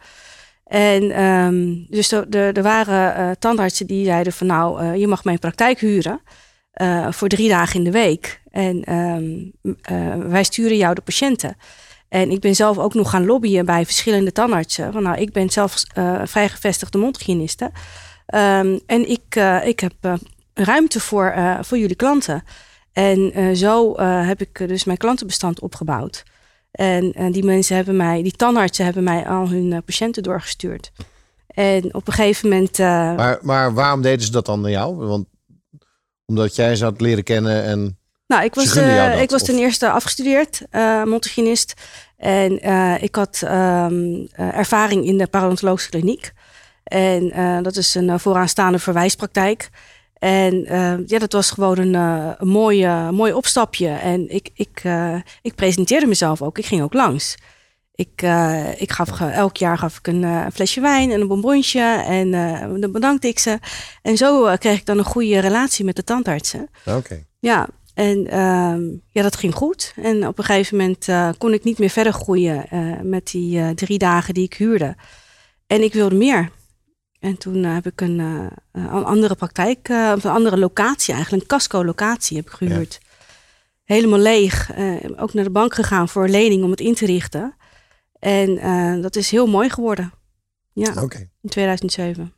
En 0.64 1.22
um, 1.24 1.86
dus 1.88 2.12
er, 2.12 2.28
er, 2.28 2.56
er 2.56 2.62
waren 2.62 3.38
tandartsen 3.38 3.86
die 3.86 4.04
zeiden 4.04 4.32
van 4.32 4.46
nou, 4.46 4.96
je 4.96 5.06
mag 5.06 5.24
mijn 5.24 5.38
praktijk 5.38 5.80
huren. 5.80 6.20
voor 7.10 7.28
drie 7.28 7.48
dagen 7.48 7.78
in 7.78 7.84
de 7.84 7.90
week. 7.90 8.42
En 8.50 8.94
um, 8.94 9.52
wij 10.30 10.44
sturen 10.44 10.76
jou 10.76 10.94
de 10.94 11.00
patiënten. 11.00 11.56
En 12.10 12.30
ik 12.30 12.40
ben 12.40 12.54
zelf 12.54 12.78
ook 12.78 12.94
nog 12.94 13.10
gaan 13.10 13.26
lobbyen 13.26 13.64
bij 13.64 13.84
verschillende 13.84 14.32
tandartsen. 14.32 14.92
Van, 14.92 15.02
nou, 15.02 15.18
ik 15.18 15.32
ben 15.32 15.50
zelf 15.50 15.82
uh, 15.98 16.20
vrijgevestigde 16.24 16.98
mondhygiëniste. 16.98 17.64
Um, 18.34 18.80
en 18.86 19.10
ik, 19.10 19.36
uh, 19.36 19.66
ik 19.66 19.80
heb 19.80 19.92
uh, 20.02 20.14
ruimte 20.54 21.00
voor, 21.00 21.34
voor 21.60 21.78
jullie 21.78 21.96
klanten. 21.96 22.42
En 22.92 23.56
zo 23.56 24.00
heb 24.00 24.40
ik 24.40 24.68
dus 24.68 24.84
mijn 24.84 24.98
klantenbestand 24.98 25.60
opgebouwd. 25.60 26.22
En 26.70 27.32
die 27.32 27.44
mensen 27.44 27.76
hebben 27.76 27.96
mij, 27.96 28.22
die 28.22 28.32
tandartsen 28.32 28.84
hebben 28.84 29.04
mij 29.04 29.26
al 29.28 29.48
hun 29.48 29.82
patiënten 29.84 30.22
doorgestuurd. 30.22 30.92
En 31.46 31.94
op 31.94 32.06
een 32.06 32.12
gegeven 32.12 32.48
moment. 32.48 32.78
maar, 32.78 33.38
maar 33.42 33.74
waarom 33.74 34.02
deden 34.02 34.24
ze 34.24 34.30
dat 34.32 34.46
dan 34.46 34.60
naar 34.60 34.70
jou? 34.70 34.96
Want 34.96 35.26
omdat 36.26 36.56
jij 36.56 36.76
ze 36.76 36.84
had 36.84 37.00
leren 37.00 37.24
kennen 37.24 37.64
en. 37.64 38.00
Nou, 38.30 38.44
ik 38.44 38.54
was, 38.54 38.76
uh, 38.76 39.20
ik 39.20 39.30
was 39.30 39.42
ten 39.42 39.58
eerste 39.58 39.90
afgestudeerd, 39.90 40.62
uh, 40.72 41.04
mondhygiënist. 41.04 41.74
En 42.16 42.68
uh, 42.68 43.02
ik 43.02 43.14
had 43.14 43.42
um, 43.44 44.28
ervaring 44.34 45.06
in 45.06 45.18
de 45.18 45.26
parodontologische 45.26 45.90
kliniek. 45.90 46.32
En 46.84 47.32
dat 47.62 47.76
is 47.76 47.94
een 47.94 48.20
vooraanstaande 48.20 48.78
verwijspraktijk. 48.78 49.70
En 50.14 50.64
ja, 51.06 51.18
dat 51.18 51.32
was 51.32 51.50
gewoon 51.50 51.78
een, 51.78 51.94
een 51.94 52.49
mooie, 52.49 53.10
mooi 53.10 53.32
opstapje. 53.32 53.88
En 53.88 54.28
ik, 54.28 54.50
ik, 54.54 54.82
ik 55.42 55.54
presenteerde 55.54 56.06
mezelf 56.06 56.42
ook. 56.42 56.58
Ik 56.58 56.66
ging 56.66 56.82
ook 56.82 56.94
langs. 56.94 57.37
Ik, 57.94 58.22
ik 58.76 58.92
gaf 58.92 59.20
elk 59.20 59.56
jaar 59.56 59.78
gaf 59.78 59.99
ik 59.99 60.06
een 60.06 60.52
flesje 60.52 60.80
wijn 60.80 61.10
en 61.10 61.20
een 61.20 61.28
bonbonsje. 61.28 62.02
En 62.06 62.30
dan 62.80 62.92
bedankte 62.92 63.28
ik 63.28 63.38
ze. 63.38 63.58
En 64.02 64.16
zo 64.16 64.56
kreeg 64.56 64.78
ik 64.78 64.87
dan 64.87 64.99
een 64.99 65.04
goede 65.04 65.38
relatie 65.38 65.84
met 65.84 65.96
de 65.96 66.04
tandartsen. 66.04 66.68
Oké. 66.84 66.96
Okay. 66.96 67.25
Ja, 67.42 67.68
en 68.00 68.19
uh, 68.26 68.99
ja, 69.09 69.23
dat 69.23 69.37
ging 69.37 69.54
goed. 69.54 69.92
En 69.97 70.26
op 70.26 70.38
een 70.38 70.45
gegeven 70.45 70.76
moment 70.76 71.09
uh, 71.09 71.28
kon 71.38 71.52
ik 71.52 71.64
niet 71.64 71.78
meer 71.78 71.90
verder 71.90 72.12
groeien 72.12 72.66
uh, 72.73 73.00
met 73.00 73.30
die 73.30 73.59
uh, 73.59 73.69
drie 73.69 73.99
dagen 73.99 74.35
die 74.35 74.45
ik 74.45 74.54
huurde. 74.54 74.97
En 75.66 75.83
ik 75.83 75.92
wilde 75.92 76.14
meer. 76.14 76.50
En 77.19 77.38
toen 77.38 77.64
heb 77.64 77.87
ik 77.87 78.00
een, 78.00 78.19
een 78.73 79.04
andere 79.04 79.35
praktijk, 79.35 79.88
of 79.88 80.25
een 80.25 80.30
andere 80.30 80.59
locatie 80.59 81.14
eigenlijk, 81.14 81.42
een 81.42 81.49
casco-locatie 81.49 82.37
heb 82.37 82.47
ik 82.47 82.52
gehuurd. 82.52 82.99
Ja. 83.02 83.09
Helemaal 83.85 84.19
leeg. 84.19 84.71
ook 85.16 85.35
naar 85.35 85.45
de 85.45 85.50
bank 85.50 85.75
gegaan 85.75 86.09
voor 86.09 86.25
een 86.25 86.30
lening 86.30 86.64
om 86.64 86.71
het 86.71 86.80
in 86.80 86.95
te 86.95 87.07
richten. 87.07 87.57
En 88.19 89.00
dat 89.00 89.16
is 89.16 89.30
heel 89.30 89.47
mooi 89.47 89.71
geworden. 89.71 90.12
Ja, 90.73 91.02
okay. 91.02 91.30
in 91.42 91.49
2007. 91.49 92.33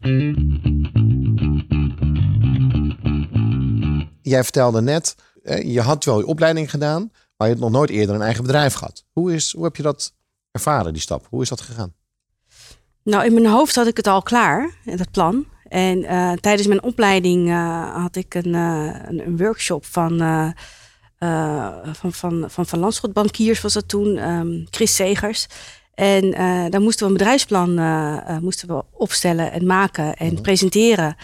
Jij 4.23 4.42
vertelde 4.42 4.81
net, 4.81 5.14
je 5.64 5.80
had 5.80 6.04
wel 6.04 6.18
je 6.18 6.26
opleiding 6.26 6.70
gedaan, 6.70 7.11
maar 7.37 7.49
je 7.49 7.54
had 7.54 7.62
nog 7.62 7.72
nooit 7.72 7.90
eerder 7.90 8.14
een 8.14 8.22
eigen 8.22 8.42
bedrijf 8.42 8.75
gehad. 8.75 9.04
Hoe, 9.12 9.34
is, 9.34 9.52
hoe 9.52 9.64
heb 9.64 9.76
je 9.76 9.82
dat 9.82 10.12
ervaren, 10.50 10.92
die 10.92 11.02
stap? 11.02 11.26
Hoe 11.30 11.42
is 11.42 11.49
dat 11.49 11.61
gegaan? 11.61 11.94
Nou, 13.04 13.25
in 13.25 13.32
mijn 13.32 13.46
hoofd 13.46 13.75
had 13.75 13.87
ik 13.87 13.96
het 13.96 14.06
al 14.06 14.22
klaar, 14.22 14.70
dat 14.84 15.11
plan. 15.11 15.46
En 15.68 15.99
uh, 15.99 16.32
tijdens 16.32 16.68
mijn 16.68 16.82
opleiding 16.82 17.49
uh, 17.49 17.94
had 18.02 18.16
ik 18.16 18.34
een, 18.34 18.54
uh, 18.54 18.96
een, 19.04 19.37
workshop 19.37 19.84
van, 19.84 20.18
van, 21.92 22.12
van, 22.12 22.44
van, 22.49 22.66
van 22.66 22.78
landschotbankiers, 22.78 23.61
was 23.61 23.72
dat 23.72 23.88
toen, 23.88 24.28
um, 24.30 24.66
Chris 24.70 24.94
Segers. 24.94 25.46
En 25.94 26.30
daar 26.70 26.80
moesten 26.80 27.06
we 27.06 27.12
een 27.12 27.18
bedrijfsplan 27.18 27.75
moesten 28.42 28.68
we 28.68 28.84
opstellen 28.90 29.52
en 29.52 29.66
maken 29.66 30.16
en 30.16 30.32
Mhm. 30.32 30.42
presenteren. 30.42 31.16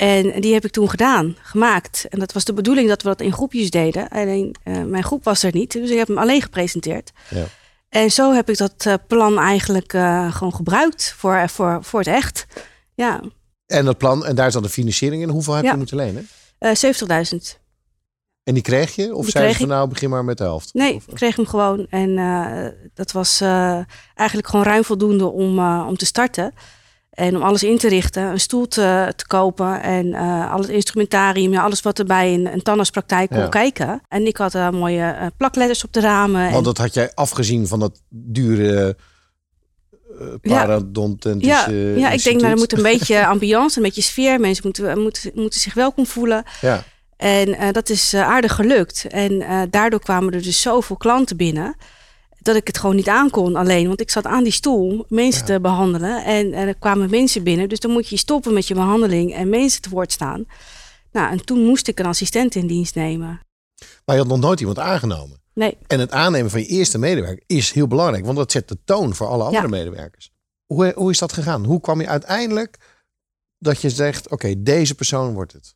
En 0.00 0.40
die 0.40 0.52
heb 0.52 0.64
ik 0.64 0.70
toen 0.70 0.90
gedaan, 0.90 1.36
gemaakt. 1.42 2.06
En 2.08 2.18
dat 2.18 2.32
was 2.32 2.44
de 2.44 2.52
bedoeling 2.52 2.88
dat 2.88 3.02
we 3.02 3.08
dat 3.08 3.20
in 3.20 3.32
groepjes 3.32 3.70
deden. 3.70 4.08
Alleen 4.08 4.56
uh, 4.64 4.82
mijn 4.82 5.02
groep 5.02 5.24
was 5.24 5.42
er 5.42 5.52
niet, 5.52 5.72
dus 5.72 5.90
ik 5.90 5.98
heb 5.98 6.08
hem 6.08 6.18
alleen 6.18 6.42
gepresenteerd. 6.42 7.12
Ja. 7.28 7.44
En 7.88 8.10
zo 8.10 8.32
heb 8.32 8.50
ik 8.50 8.56
dat 8.58 8.98
plan 9.06 9.38
eigenlijk 9.38 9.90
gewoon 10.30 10.54
gebruikt 10.54 11.14
voor, 11.16 11.48
voor, 11.48 11.78
voor 11.82 11.98
het 11.98 12.08
echt. 12.08 12.46
Ja. 12.94 13.20
En 13.66 13.84
dat 13.84 13.98
plan, 13.98 14.26
en 14.26 14.34
daar 14.34 14.46
is 14.46 14.52
dan 14.52 14.62
de 14.62 14.68
financiering 14.68 15.22
in. 15.22 15.28
Hoeveel 15.28 15.54
heb 15.54 15.64
je 15.64 15.76
moeten 15.76 15.96
lenen? 15.96 16.28
70.000. 16.58 17.58
En 18.42 18.54
die 18.54 18.62
kreeg 18.62 18.94
je? 18.94 19.14
Of 19.14 19.28
zei 19.28 19.48
je 19.48 19.54
van 19.54 19.68
nou, 19.68 19.88
begin 19.88 20.10
maar 20.10 20.24
met 20.24 20.38
de 20.38 20.44
helft? 20.44 20.74
Nee, 20.74 20.94
ik 20.94 21.14
kreeg 21.14 21.36
hem 21.36 21.46
gewoon. 21.46 21.86
En 21.90 22.14
dat 22.94 23.12
was 23.12 23.40
eigenlijk 24.14 24.48
gewoon 24.48 24.64
ruim 24.64 24.84
voldoende 24.84 25.26
om, 25.26 25.58
om 25.80 25.96
te 25.96 26.06
starten. 26.06 26.54
En 27.20 27.36
om 27.36 27.42
alles 27.42 27.62
in 27.62 27.78
te 27.78 27.88
richten, 27.88 28.22
een 28.22 28.40
stoel 28.40 28.68
te, 28.68 29.12
te 29.16 29.26
kopen 29.26 29.82
en 29.82 30.06
uh, 30.06 30.52
al 30.52 30.60
het 30.60 30.68
instrumentarium, 30.68 31.52
ja, 31.52 31.62
alles 31.62 31.80
wat 31.80 31.98
er 31.98 32.04
bij 32.04 32.34
een, 32.34 32.52
een 32.52 32.62
tandartspraktijk 32.62 33.30
kon 33.30 33.48
kijken. 33.48 34.02
En 34.08 34.26
ik 34.26 34.36
had 34.36 34.54
uh, 34.54 34.70
mooie 34.70 35.16
uh, 35.20 35.26
plakletters 35.36 35.84
op 35.84 35.92
de 35.92 36.00
ramen. 36.00 36.52
Want 36.52 36.64
dat 36.64 36.78
had 36.78 36.94
jij 36.94 37.14
afgezien 37.14 37.66
van 37.66 37.80
dat 37.80 38.00
dure 38.08 38.96
parodontentische 40.42 41.72
ja, 41.72 41.98
ja, 41.98 42.10
ik 42.10 42.22
denk 42.22 42.40
nou, 42.40 42.52
er 42.52 42.58
moet 42.58 42.72
een 42.72 42.82
beetje 42.92 43.26
ambiance, 43.26 43.76
een 43.76 43.84
beetje 43.84 44.02
sfeer. 44.02 44.40
Mensen 44.40 44.64
moeten, 44.64 45.00
moeten, 45.00 45.30
moeten 45.34 45.60
zich 45.60 45.74
welkom 45.74 46.06
voelen. 46.06 46.44
Ja. 46.60 46.84
En 47.16 47.72
dat 47.72 47.88
is 47.88 48.14
aardig 48.14 48.54
gelukt. 48.54 49.06
En 49.08 49.44
daardoor 49.70 50.00
kwamen 50.00 50.32
er 50.32 50.42
dus 50.42 50.60
zoveel 50.60 50.96
klanten 50.96 51.36
binnen 51.36 51.76
dat 52.42 52.56
ik 52.56 52.66
het 52.66 52.78
gewoon 52.78 52.96
niet 52.96 53.08
aankon 53.08 53.56
alleen. 53.56 53.86
Want 53.86 54.00
ik 54.00 54.10
zat 54.10 54.26
aan 54.26 54.42
die 54.42 54.52
stoel 54.52 55.04
mensen 55.08 55.44
te 55.44 55.60
behandelen. 55.60 56.24
En, 56.24 56.52
er 56.52 56.74
kwamen 56.74 57.10
mensen 57.10 57.42
binnen. 57.42 57.68
Dus 57.68 57.80
dan 57.80 57.90
moet 57.90 58.08
je 58.08 58.16
stoppen 58.16 58.52
met 58.52 58.68
je 58.68 58.74
behandeling 58.74 59.34
en 59.34 59.48
mensen 59.48 59.82
te 59.82 59.88
woord 59.88 60.12
staan. 60.12 60.44
Nou, 61.12 61.30
en 61.30 61.44
toen 61.44 61.64
moest 61.64 61.88
ik 61.88 61.98
een 61.98 62.06
assistent 62.06 62.54
in 62.54 62.66
dienst 62.66 62.94
nemen. 62.94 63.40
Maar 64.04 64.16
je 64.16 64.22
had 64.22 64.30
nog 64.30 64.40
nooit 64.40 64.60
iemand 64.60 64.78
aangenomen. 64.78 65.38
Nee. 65.54 65.76
En 65.86 66.00
het 66.00 66.10
aannemen 66.10 66.50
van 66.50 66.60
je 66.60 66.66
eerste 66.66 66.98
medewerker 66.98 67.42
is 67.46 67.72
heel 67.72 67.86
belangrijk. 67.86 68.24
Want 68.24 68.36
dat 68.36 68.52
zet 68.52 68.68
de 68.68 68.78
toon 68.84 69.14
voor 69.14 69.26
alle 69.26 69.44
andere 69.44 69.68
medewerkers. 69.68 70.30
Hoe, 70.66 70.92
hoe 70.96 71.10
is 71.10 71.18
dat 71.18 71.32
gegaan? 71.32 71.64
Hoe 71.64 71.80
kwam 71.80 72.00
je 72.00 72.06
uiteindelijk 72.06 72.76
dat 73.58 73.80
je 73.80 73.90
zegt, 73.90 74.30
oké, 74.30 74.62
deze 74.62 74.94
persoon 74.94 75.34
wordt 75.34 75.52
het? 75.52 75.74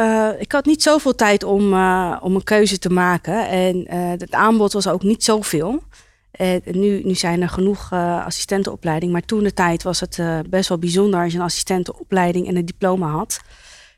Uh, 0.00 0.30
ik 0.38 0.52
had 0.52 0.64
niet 0.64 0.82
zoveel 0.82 1.14
tijd 1.14 1.44
om, 1.44 1.72
uh, 1.72 2.16
om 2.20 2.34
een 2.34 2.44
keuze 2.44 2.78
te 2.78 2.90
maken. 2.90 3.48
En 3.48 3.76
uh, 3.76 4.10
het 4.10 4.32
aanbod 4.32 4.72
was 4.72 4.88
ook 4.88 5.02
niet 5.02 5.24
zoveel. 5.24 5.82
En 6.30 6.62
nu, 6.64 7.02
nu 7.04 7.14
zijn 7.14 7.42
er 7.42 7.48
genoeg 7.48 7.92
assistentenopleiding. 7.92 9.12
Maar 9.12 9.24
toen 9.24 9.42
de 9.42 9.54
tijd 9.54 9.82
was 9.82 10.00
het 10.00 10.20
best 10.50 10.68
wel 10.68 10.78
bijzonder 10.78 11.22
als 11.22 11.32
je 11.32 11.38
een 11.38 11.44
assistentenopleiding 11.44 12.46
en 12.46 12.56
een 12.56 12.64
diploma 12.64 13.08
had. 13.10 13.40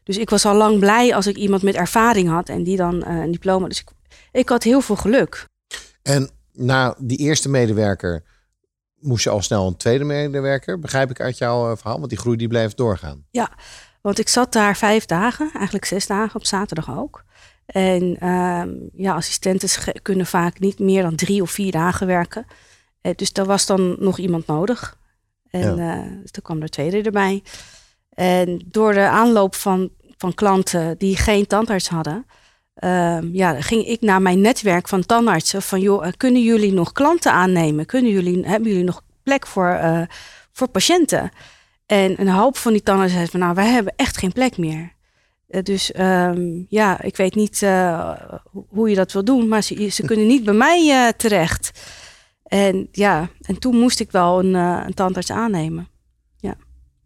Dus 0.04 0.19
ik 0.19 0.30
was 0.30 0.45
al 0.45 0.54
lang 0.54 0.78
blij 0.78 1.14
als 1.14 1.26
ik 1.26 1.37
iemand 1.37 1.62
met 1.62 1.75
ervaring 1.75 2.28
had 2.28 2.49
en 2.49 2.62
die 2.62 2.76
dan 2.76 3.07
een 3.07 3.30
diploma. 3.30 3.69
Dus 3.69 3.80
ik, 3.80 3.88
ik 4.33 4.49
had 4.49 4.62
heel 4.62 4.80
veel 4.80 4.97
geluk. 4.97 5.45
En 6.02 6.30
na 6.52 6.95
die 6.99 7.19
eerste 7.19 7.49
medewerker 7.49 8.23
moest 8.99 9.25
je 9.25 9.30
al 9.30 9.42
snel 9.42 9.66
een 9.66 9.76
tweede 9.76 10.04
medewerker, 10.04 10.78
begrijp 10.78 11.11
ik 11.11 11.21
uit 11.21 11.38
jouw 11.38 11.76
verhaal, 11.76 11.99
want 11.99 12.11
die 12.11 12.19
groei 12.19 12.37
die 12.37 12.49
bleef 12.49 12.75
doorgaan. 12.75 13.25
Ja, 13.30 13.50
want 14.00 14.19
ik 14.19 14.28
zat 14.28 14.52
daar 14.52 14.76
vijf 14.76 15.07
dagen, 15.07 15.50
eigenlijk 15.52 15.85
zes 15.85 16.07
dagen, 16.07 16.35
op 16.35 16.47
zaterdag 16.47 16.99
ook. 16.99 17.25
En 17.66 18.16
uh, 18.23 18.62
ja, 18.92 19.14
assistenten 19.14 19.69
kunnen 20.02 20.26
vaak 20.26 20.59
niet 20.59 20.78
meer 20.78 21.02
dan 21.02 21.16
drie 21.16 21.42
of 21.42 21.50
vier 21.50 21.73
dagen 21.73 22.07
werken. 22.07 22.47
Uh, 23.02 23.12
dus 23.16 23.33
daar 23.33 23.47
was 23.47 23.66
dan 23.66 23.97
nog 23.99 24.19
iemand 24.19 24.47
nodig. 24.47 24.99
En 25.50 25.76
ja. 25.76 25.97
uh, 25.97 26.04
toen 26.04 26.42
kwam 26.42 26.62
er 26.62 26.69
tweede 26.69 27.02
erbij. 27.02 27.42
En 28.11 28.62
door 28.66 28.92
de 28.92 29.09
aanloop 29.09 29.54
van, 29.54 29.90
van 30.16 30.35
klanten 30.35 30.99
die 30.99 31.16
geen 31.16 31.47
tandarts 31.47 31.88
hadden, 31.88 32.26
ehm, 32.75 33.28
ja, 33.33 33.61
ging 33.61 33.87
ik 33.87 34.00
naar 34.00 34.23
mijn 34.23 34.40
netwerk 34.40 34.88
van 34.88 35.07
tandartsen. 35.07 35.62
Van 35.62 35.80
joh, 35.80 36.07
eh, 36.07 36.12
kunnen 36.16 36.42
jullie 36.42 36.73
nog 36.73 36.92
klanten 36.92 37.33
aannemen? 37.33 37.87
Kunnen 37.87 38.11
jullie, 38.11 38.47
hebben 38.47 38.69
jullie 38.69 38.85
nog 38.85 39.02
plek 39.23 39.47
voor, 39.47 39.80
voor 40.52 40.69
patiënten? 40.69 41.30
En 41.90 42.20
een 42.20 42.28
hoop 42.28 42.56
van 42.56 42.73
die 42.73 42.82
tandartsen 42.82 43.18
zei 43.18 43.30
van 43.30 43.40
nou, 43.40 43.54
wij 43.54 43.68
hebben 43.68 43.92
echt 43.97 44.16
geen 44.16 44.32
plek 44.32 44.56
meer. 44.56 44.92
Uh, 45.49 45.62
dus 45.62 45.92
um, 45.99 46.66
ja, 46.68 47.02
ik 47.02 47.16
weet 47.16 47.35
niet 47.35 47.61
uh, 47.62 48.12
hoe 48.68 48.88
je 48.88 48.94
dat 48.94 49.12
wil 49.12 49.25
doen, 49.25 49.49
maar 49.49 49.62
ze, 49.62 49.88
ze 49.88 50.02
kunnen 50.02 50.26
niet 50.26 50.44
bij 50.44 50.54
mij 50.54 50.87
uh, 50.87 51.09
terecht. 51.09 51.80
En 52.42 52.88
ja, 52.92 53.28
en 53.40 53.59
toen 53.59 53.76
moest 53.76 54.00
ik 54.00 54.11
wel 54.11 54.38
een, 54.38 54.54
een 54.54 54.94
tandarts 54.94 55.30
aannemen. 55.30 55.88
Ja, 56.37 56.54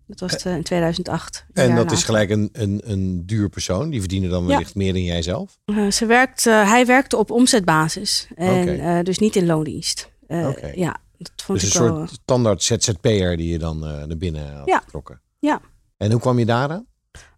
dat 0.06 0.20
was 0.20 0.44
in 0.44 0.62
2008. 0.62 1.44
En 1.52 1.68
dat 1.68 1.76
later. 1.76 1.96
is 1.96 2.04
gelijk 2.04 2.30
een, 2.30 2.48
een, 2.52 2.80
een 2.84 3.26
duur 3.26 3.48
persoon, 3.48 3.90
die 3.90 4.00
verdienen 4.00 4.30
dan 4.30 4.46
wellicht 4.46 4.72
ja. 4.74 4.80
meer 4.80 4.92
dan 4.92 5.04
jij 5.04 5.22
zelf? 5.22 5.58
ze 5.90 6.06
werkt, 6.06 6.44
hij 6.44 6.86
werkte 6.86 7.16
op 7.16 7.30
omzetbasis, 7.30 8.28
en, 8.34 8.62
okay. 8.62 9.02
dus 9.02 9.18
niet 9.18 9.36
in 9.36 9.46
loondienst. 9.46 10.10
Okay. 10.28 10.72
Ja, 10.74 10.96
dus 11.16 11.62
een 11.62 11.70
soort 11.70 11.92
wel... 11.92 12.06
standaard 12.06 12.62
ZZP'er 12.62 13.36
die 13.36 13.48
je 13.48 13.58
dan 13.58 13.76
uh, 13.76 14.04
naar 14.04 14.16
binnen 14.16 14.56
had 14.56 14.66
ja. 14.66 14.78
getrokken. 14.78 15.20
Ja. 15.38 15.60
En 15.96 16.10
hoe 16.10 16.20
kwam 16.20 16.38
je 16.38 16.44
daar 16.44 16.70
aan? 16.70 16.86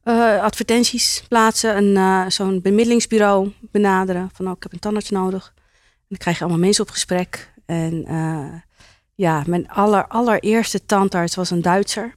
Uh, 0.04 0.42
advertenties 0.42 1.24
plaatsen, 1.28 1.84
uh, 1.84 2.28
zo'n 2.28 2.60
bemiddelingsbureau 2.60 3.52
benaderen. 3.70 4.30
Van, 4.32 4.46
oh, 4.46 4.52
ik 4.56 4.62
heb 4.62 4.72
een 4.72 4.78
tandarts 4.78 5.10
nodig. 5.10 5.52
En 5.56 6.04
dan 6.08 6.18
krijg 6.18 6.36
je 6.36 6.44
allemaal 6.44 6.64
mensen 6.64 6.84
op 6.84 6.90
gesprek. 6.90 7.52
En 7.64 8.04
ja, 9.14 9.42
mijn 9.46 9.68
aller, 9.68 10.06
allereerste 10.06 10.84
tandarts 10.84 11.34
was 11.34 11.50
een 11.50 11.62
Duitser. 11.62 12.14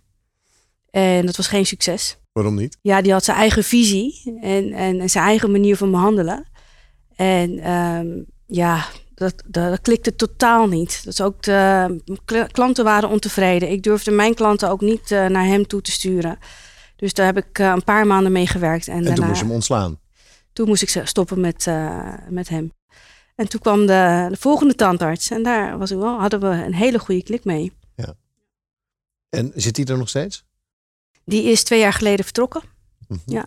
En 0.90 1.26
dat 1.26 1.36
was 1.36 1.48
geen 1.48 1.66
succes. 1.66 2.18
Waarom 2.32 2.56
niet? 2.56 2.78
Ja, 2.82 3.02
die 3.02 3.12
had 3.12 3.24
zijn 3.24 3.38
eigen 3.38 3.64
visie 3.64 4.38
en, 4.42 4.74
en, 4.74 5.00
en 5.00 5.10
zijn 5.10 5.26
eigen 5.26 5.52
manier 5.52 5.78
van 5.78 5.92
behandelen. 5.92 6.48
En 7.16 7.72
um, 7.72 8.26
ja, 8.46 8.86
dat, 9.20 9.34
dat, 9.46 9.70
dat, 9.70 9.82
klikte 9.82 10.16
totaal 10.16 10.68
niet. 10.68 11.02
Dat 11.04 11.14
is 11.14 11.22
ook 11.22 11.44
de, 11.44 12.48
klanten 12.52 12.84
waren 12.84 13.10
ontevreden. 13.10 13.72
Ik 13.72 13.84
durfde 13.84 14.12
mijn 14.12 14.34
klanten 14.34 14.70
ook 14.70 14.82
niet 14.82 15.12
uh, 15.12 15.26
naar 15.26 15.46
hem 15.46 15.68
toe 15.68 15.82
te 15.82 15.92
sturen. 15.92 16.38
Dus 16.96 17.14
daar 17.14 17.26
heb 17.26 17.38
ik 17.38 17.60
uh, 17.60 17.68
een 17.68 17.84
paar 17.84 18.08
maanden 18.08 18.32
mee 18.32 18.48
gewerkt. 18.48 18.88
En, 18.88 18.94
en 18.94 19.04
daarna, 19.04 19.16
toen 19.16 19.28
moest 19.28 19.40
je 19.40 19.46
hem 19.46 19.54
ontslaan? 19.54 20.00
Toen 20.54 20.68
moest 20.68 20.82
ik 20.82 21.02
stoppen 21.04 21.40
met, 21.40 21.66
uh, 21.66 22.14
met 22.30 22.50
hem. 22.50 22.74
En 23.36 23.50
toen 23.50 23.60
kwam 23.60 23.86
de, 23.86 24.28
de, 24.30 24.38
volgende 24.40 24.76
tandarts. 24.76 25.30
En 25.30 25.44
daar 25.44 25.78
was 25.78 25.92
ik 25.92 25.98
wel, 25.98 26.20
hadden 26.20 26.40
we 26.40 26.48
een 26.48 26.74
hele 26.74 27.00
goede 27.00 27.24
klik 27.24 27.44
mee. 27.44 27.72
Ja. 27.96 28.14
En 29.30 29.52
zit 29.56 29.78
hij 29.78 29.86
er 29.86 29.98
nog 29.98 30.10
steeds? 30.10 30.44
Die 31.24 31.44
is 31.44 31.64
twee 31.64 31.80
jaar 31.80 31.94
geleden 31.94 32.26
vertrokken. 32.26 32.62
Mhm. 33.08 33.20
Ja. 33.26 33.46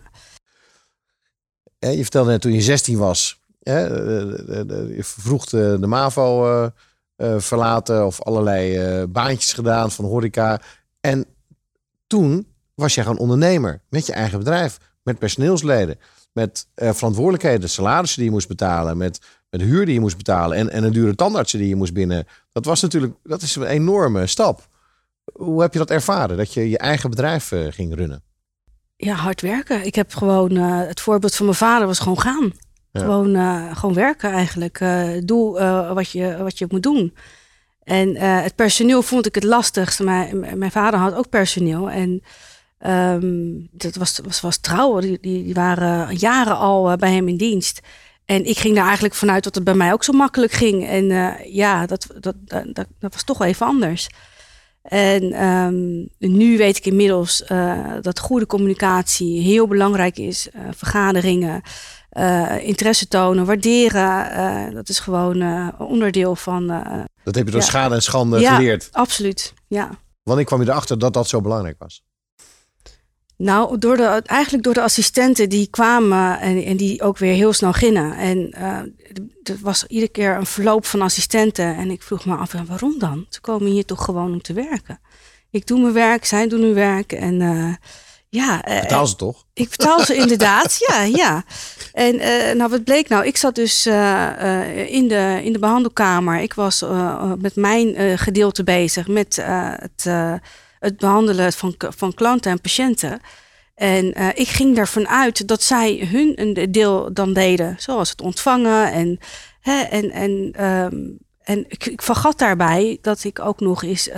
Je 1.79 2.01
vertelde 2.01 2.31
net 2.31 2.41
toen 2.41 2.53
je 2.53 2.61
16 2.61 2.97
was, 2.97 3.41
Je 3.63 4.99
vroeg 5.01 5.45
de, 5.45 5.77
de 5.79 5.87
MAVO 5.87 6.45
uh, 6.63 6.67
uh, 7.17 7.39
verlaten 7.39 8.05
of 8.05 8.21
allerlei 8.21 8.99
uh, 8.99 9.03
baantjes 9.09 9.53
gedaan 9.53 9.91
van 9.91 10.05
horeca. 10.05 10.61
En 10.99 11.25
toen 12.07 12.47
was 12.73 12.95
jij 12.95 13.03
gewoon 13.03 13.19
ondernemer 13.19 13.81
met 13.89 14.05
je 14.05 14.13
eigen 14.13 14.37
bedrijf, 14.37 14.77
met 15.03 15.19
personeelsleden, 15.19 15.99
met 16.31 16.67
verantwoordelijkheden, 16.75 17.69
salarissen 17.69 18.17
die 18.17 18.27
je 18.27 18.33
moest 18.33 18.47
betalen, 18.47 18.97
met, 18.97 19.19
met 19.49 19.61
huur 19.61 19.85
die 19.85 19.93
je 19.93 19.99
moest 19.99 20.17
betalen 20.17 20.57
en, 20.57 20.69
en 20.69 20.83
een 20.83 20.93
dure 20.93 21.15
tandartsen 21.15 21.59
die 21.59 21.67
je 21.67 21.75
moest 21.75 21.93
binnen. 21.93 22.27
Dat 22.51 22.65
was 22.65 22.81
natuurlijk, 22.81 23.13
dat 23.23 23.41
is 23.41 23.55
een 23.55 23.63
enorme 23.63 24.27
stap. 24.27 24.67
Hoe 25.33 25.61
heb 25.61 25.73
je 25.73 25.79
dat 25.79 25.89
ervaren, 25.89 26.37
dat 26.37 26.53
je 26.53 26.69
je 26.69 26.77
eigen 26.77 27.09
bedrijf 27.09 27.51
ging 27.69 27.95
runnen? 27.95 28.23
Ja, 28.95 29.15
hard 29.15 29.41
werken. 29.41 29.85
Ik 29.85 29.95
heb 29.95 30.13
gewoon, 30.13 30.55
het 30.55 31.01
voorbeeld 31.01 31.35
van 31.35 31.45
mijn 31.45 31.57
vader 31.57 31.87
was 31.87 31.99
gewoon 31.99 32.19
gaan. 32.19 32.51
Gewoon, 32.93 33.35
uh, 33.35 33.75
gewoon 33.75 33.95
werken 33.95 34.31
eigenlijk. 34.31 34.79
Uh, 34.79 35.07
doe 35.23 35.59
uh, 35.59 35.91
wat, 35.93 36.09
je, 36.09 36.37
wat 36.37 36.57
je 36.57 36.65
moet 36.69 36.83
doen. 36.83 37.15
En 37.83 38.15
het 38.17 38.55
personeel 38.55 39.01
vond 39.01 39.25
ik 39.25 39.35
het 39.35 39.43
lastigst. 39.43 39.99
Mijn, 39.99 40.57
mijn 40.57 40.71
vader 40.71 40.99
had 40.99 41.13
ook 41.13 41.29
personeel. 41.29 41.89
En 41.89 42.23
um, 42.87 43.67
dat 43.71 43.95
was, 43.95 44.19
was, 44.23 44.41
was 44.41 44.57
trouw. 44.57 44.99
Die, 44.99 45.17
die, 45.21 45.53
waren 45.53 46.15
jaren 46.15 46.57
al 46.57 46.95
bij 46.95 47.13
hem 47.13 47.27
in 47.27 47.37
dienst. 47.37 47.79
En 48.25 48.45
ik 48.45 48.57
ging 48.57 48.75
daar 48.75 48.85
eigenlijk 48.85 49.15
vanuit 49.15 49.43
dat 49.43 49.55
het 49.55 49.63
bij 49.63 49.73
mij 49.73 49.93
ook 49.93 50.03
zo 50.03 50.13
makkelijk 50.13 50.51
ging. 50.51 50.87
En 50.87 51.37
ja, 51.51 51.85
dat, 51.85 52.07
dat, 52.19 52.35
dat, 52.45 52.73
dat, 52.99 53.13
was 53.13 53.23
toch 53.23 53.37
wel 53.37 53.47
even 53.47 53.65
anders. 53.65 54.09
En 54.81 55.47
um, 55.47 56.09
nu 56.17 56.57
weet 56.57 56.77
ik 56.77 56.85
inmiddels 56.85 57.43
dat 58.01 58.19
goede 58.19 58.45
communicatie 58.45 59.41
heel 59.41 59.67
belangrijk 59.67 60.17
is. 60.17 60.47
vergaderingen 60.71 61.61
uh, 62.17 62.67
interesse 62.67 63.07
tonen, 63.07 63.45
waarderen. 63.45 64.31
Uh, 64.31 64.75
dat 64.75 64.89
is 64.89 64.99
gewoon 64.99 65.41
uh, 65.41 65.67
onderdeel 65.77 66.35
van. 66.35 66.67
dat 67.23 67.35
heb 67.35 67.45
je 67.45 67.51
door 67.51 67.59
ja. 67.59 67.65
schade 67.65 67.95
en 67.95 68.01
schande 68.01 68.39
ja, 68.39 68.55
geleerd. 68.55 68.89
Absoluut. 68.91 69.53
Ja. 69.67 69.89
Wanneer 70.23 70.45
kwam 70.45 70.61
je 70.61 70.69
erachter 70.69 70.99
dat 70.99 71.13
dat 71.13 71.27
zo 71.27 71.41
belangrijk 71.41 71.75
was? 71.79 72.03
Nou, 73.37 73.77
door 73.77 73.97
de, 73.97 74.21
eigenlijk 74.25 74.63
door 74.63 74.73
de 74.73 74.81
assistenten 74.81 75.49
die 75.49 75.67
kwamen 75.67 76.39
en, 76.39 76.63
en 76.63 76.77
die 76.77 77.01
ook 77.01 77.17
weer 77.17 77.33
heel 77.33 77.53
snel 77.53 77.73
gingen. 77.73 78.17
En 78.17 78.51
er 79.43 79.57
was 79.61 79.85
iedere 79.87 80.11
keer 80.11 80.35
een 80.35 80.45
verloop 80.45 80.85
van 80.85 81.01
assistenten. 81.01 81.75
En 81.75 81.91
ik 81.91 82.01
vroeg 82.01 82.25
me 82.25 82.35
af, 82.35 82.51
waarom 82.67 82.99
dan? 82.99 83.25
Ze 83.29 83.41
komen 83.41 83.71
hier 83.71 83.85
toch 83.85 84.05
gewoon 84.05 84.31
om 84.31 84.41
te 84.41 84.53
werken. 84.53 84.99
Ik 85.49 85.67
doe 85.67 85.81
mijn 85.81 85.93
werk, 85.93 86.25
zij 86.25 86.47
doen 86.47 86.61
hun 86.61 86.73
werk. 86.73 87.11
En 87.11 87.41
Ja, 88.33 88.61
Betaal 88.81 89.07
ze 89.07 89.15
toch? 89.15 89.45
Ik 89.53 89.69
betaal 89.69 89.99
ze 89.99 90.15
inderdaad, 90.15 90.77
ja, 90.87 91.01
ja. 91.01 91.43
En 91.91 92.15
nou, 92.57 92.69
wat 92.69 92.83
bleek 92.83 93.09
nou? 93.09 93.25
Ik 93.25 93.37
zat 93.37 93.55
dus 93.55 93.85
in, 93.85 95.07
de, 95.07 95.39
in 95.43 95.53
de 95.53 95.59
behandelkamer. 95.59 96.39
Ik 96.39 96.53
was 96.53 96.85
met 97.37 97.55
mijn 97.55 98.17
gedeelte 98.17 98.63
bezig 98.63 99.07
met 99.07 99.43
het, 99.79 100.03
het 100.79 100.97
behandelen 100.97 101.53
van, 101.53 101.75
van 101.77 102.13
klanten 102.13 102.51
en 102.51 102.61
patiënten. 102.61 103.19
En 103.75 104.35
ik 104.35 104.47
ging 104.47 104.77
ervan 104.77 105.07
uit 105.07 105.47
dat 105.47 105.63
zij 105.63 106.07
hun 106.11 106.41
een 106.41 106.71
deel 106.71 107.13
dan 107.13 107.33
deden, 107.33 107.75
zoals 107.79 108.09
het 108.09 108.21
ontvangen. 108.21 108.91
En, 108.91 109.19
hè, 109.61 109.81
en, 109.81 110.11
en, 110.11 110.65
um, 110.65 111.17
en 111.43 111.65
ik, 111.67 111.85
ik, 111.85 112.01
vergat 112.01 112.39
daarbij 112.39 112.97
dat 113.01 113.23
ik 113.23 113.39
ook 113.39 113.59
nog 113.59 113.83
eens 113.83 114.09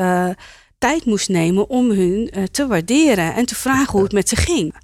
tijd 0.86 1.06
moest 1.06 1.30
nemen 1.30 1.70
om 1.70 1.92
hun 1.92 2.32
uh, 2.38 2.44
te 2.44 2.68
waarderen 2.68 3.34
en 3.34 3.46
te 3.46 3.56
vragen 3.56 3.92
hoe 3.92 4.04
het 4.04 4.12
met 4.12 4.30
ze 4.30 4.36
ging. 4.36 4.76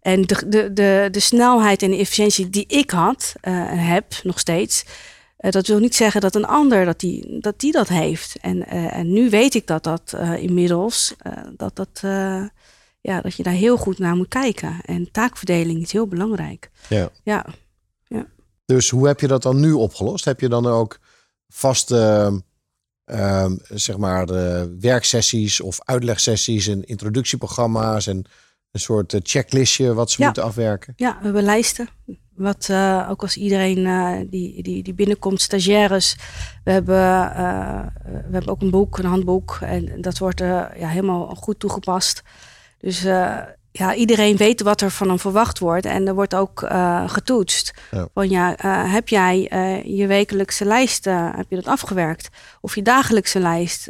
En 0.00 0.22
de, 0.22 0.48
de, 0.48 0.72
de, 0.72 1.08
de 1.10 1.20
snelheid 1.20 1.82
en 1.82 1.90
de 1.90 1.96
efficiëntie 1.96 2.50
die 2.50 2.66
ik 2.66 2.90
had 2.90 3.34
en 3.40 3.78
heb 3.78 4.14
nog 4.22 4.38
steeds, 4.38 4.84
dat 5.36 5.66
wil 5.66 5.78
niet 5.78 5.94
zeggen 5.94 6.20
dat 6.20 6.34
een 6.34 6.44
ander 6.46 6.84
dat 6.84 7.00
die 7.00 7.40
dat, 7.40 7.60
die 7.60 7.72
dat 7.72 7.88
heeft. 7.88 8.36
En, 8.40 8.66
en 8.68 9.12
nu 9.12 9.30
weet 9.30 9.54
ik 9.54 9.66
dat 9.66 9.82
dat 9.82 10.16
inmiddels, 10.38 11.14
dat 11.56 11.76
dat 11.76 12.00
ja, 13.00 13.20
dat 13.20 13.34
je 13.34 13.42
daar 13.42 13.52
heel 13.52 13.76
goed 13.76 13.98
naar 13.98 14.16
moet 14.16 14.28
kijken. 14.28 14.80
En 14.84 15.10
taakverdeling 15.10 15.82
is 15.82 15.92
heel 15.92 16.06
belangrijk. 16.06 16.70
Ja. 16.88 17.08
ja. 17.22 17.46
ja. 18.06 18.26
Dus 18.64 18.90
hoe 18.90 19.06
heb 19.06 19.20
je 19.20 19.26
dat 19.26 19.42
dan 19.42 19.60
nu 19.60 19.72
opgelost? 19.72 20.24
Heb 20.24 20.40
je 20.40 20.48
dan 20.48 20.66
ook 20.66 20.98
vaste, 21.48 22.42
uh, 23.06 23.50
zeg 23.68 23.96
maar, 23.96 24.26
werksessies 24.80 25.60
of 25.60 25.80
uitlegsessies 25.84 26.66
en 26.66 26.84
introductieprogramma's 26.84 28.06
en 28.06 28.26
een 28.74 28.80
soort 28.80 29.12
eh, 29.12 29.20
checklistje 29.22 29.94
wat 29.94 30.10
ze 30.10 30.22
moeten 30.22 30.42
afwerken? 30.42 30.92
Ja, 30.96 31.16
we 31.18 31.24
hebben 31.24 31.42
lijsten. 31.42 31.88
Wat 32.34 32.68
uh, 32.70 33.06
ook 33.10 33.22
als 33.22 33.36
iedereen 33.36 33.78
uh, 33.78 34.20
die, 34.30 34.62
die, 34.62 34.82
die 34.82 34.94
binnenkomt, 34.94 35.40
stagiaires. 35.40 36.16
We 36.64 36.70
hebben, 36.70 36.96
uh, 36.96 37.86
we 38.04 38.32
hebben 38.32 38.48
ook 38.48 38.62
een 38.62 38.70
boek, 38.70 38.98
een 38.98 39.04
handboek. 39.04 39.58
En 39.60 40.00
dat 40.00 40.18
wordt 40.18 40.38
ja, 40.38 40.70
helemaal 40.76 41.34
goed 41.34 41.58
toegepast. 41.58 42.22
Dus 42.78 43.02
ja, 43.78 43.94
iedereen 43.94 44.36
weet 44.36 44.62
wat 44.62 44.80
er 44.80 44.90
van 44.90 45.08
hem 45.08 45.18
verwacht 45.18 45.58
wordt. 45.58 45.86
En 45.86 46.06
er 46.06 46.14
wordt 46.14 46.34
ook 46.34 46.62
uh, 46.62 47.08
getoetst. 47.08 47.72
Ja. 47.90 48.08
Van 48.14 48.28
ja, 48.28 48.64
uh, 48.64 48.92
heb 48.92 49.08
jij 49.08 49.40
je 49.84 50.06
wekelijkse 50.06 50.64
lijst, 50.64 51.04
heb 51.04 51.46
je 51.48 51.56
dat 51.56 51.66
afgewerkt? 51.66 52.28
Of 52.60 52.74
je 52.74 52.82
dagelijkse 52.82 53.40
lijst? 53.40 53.88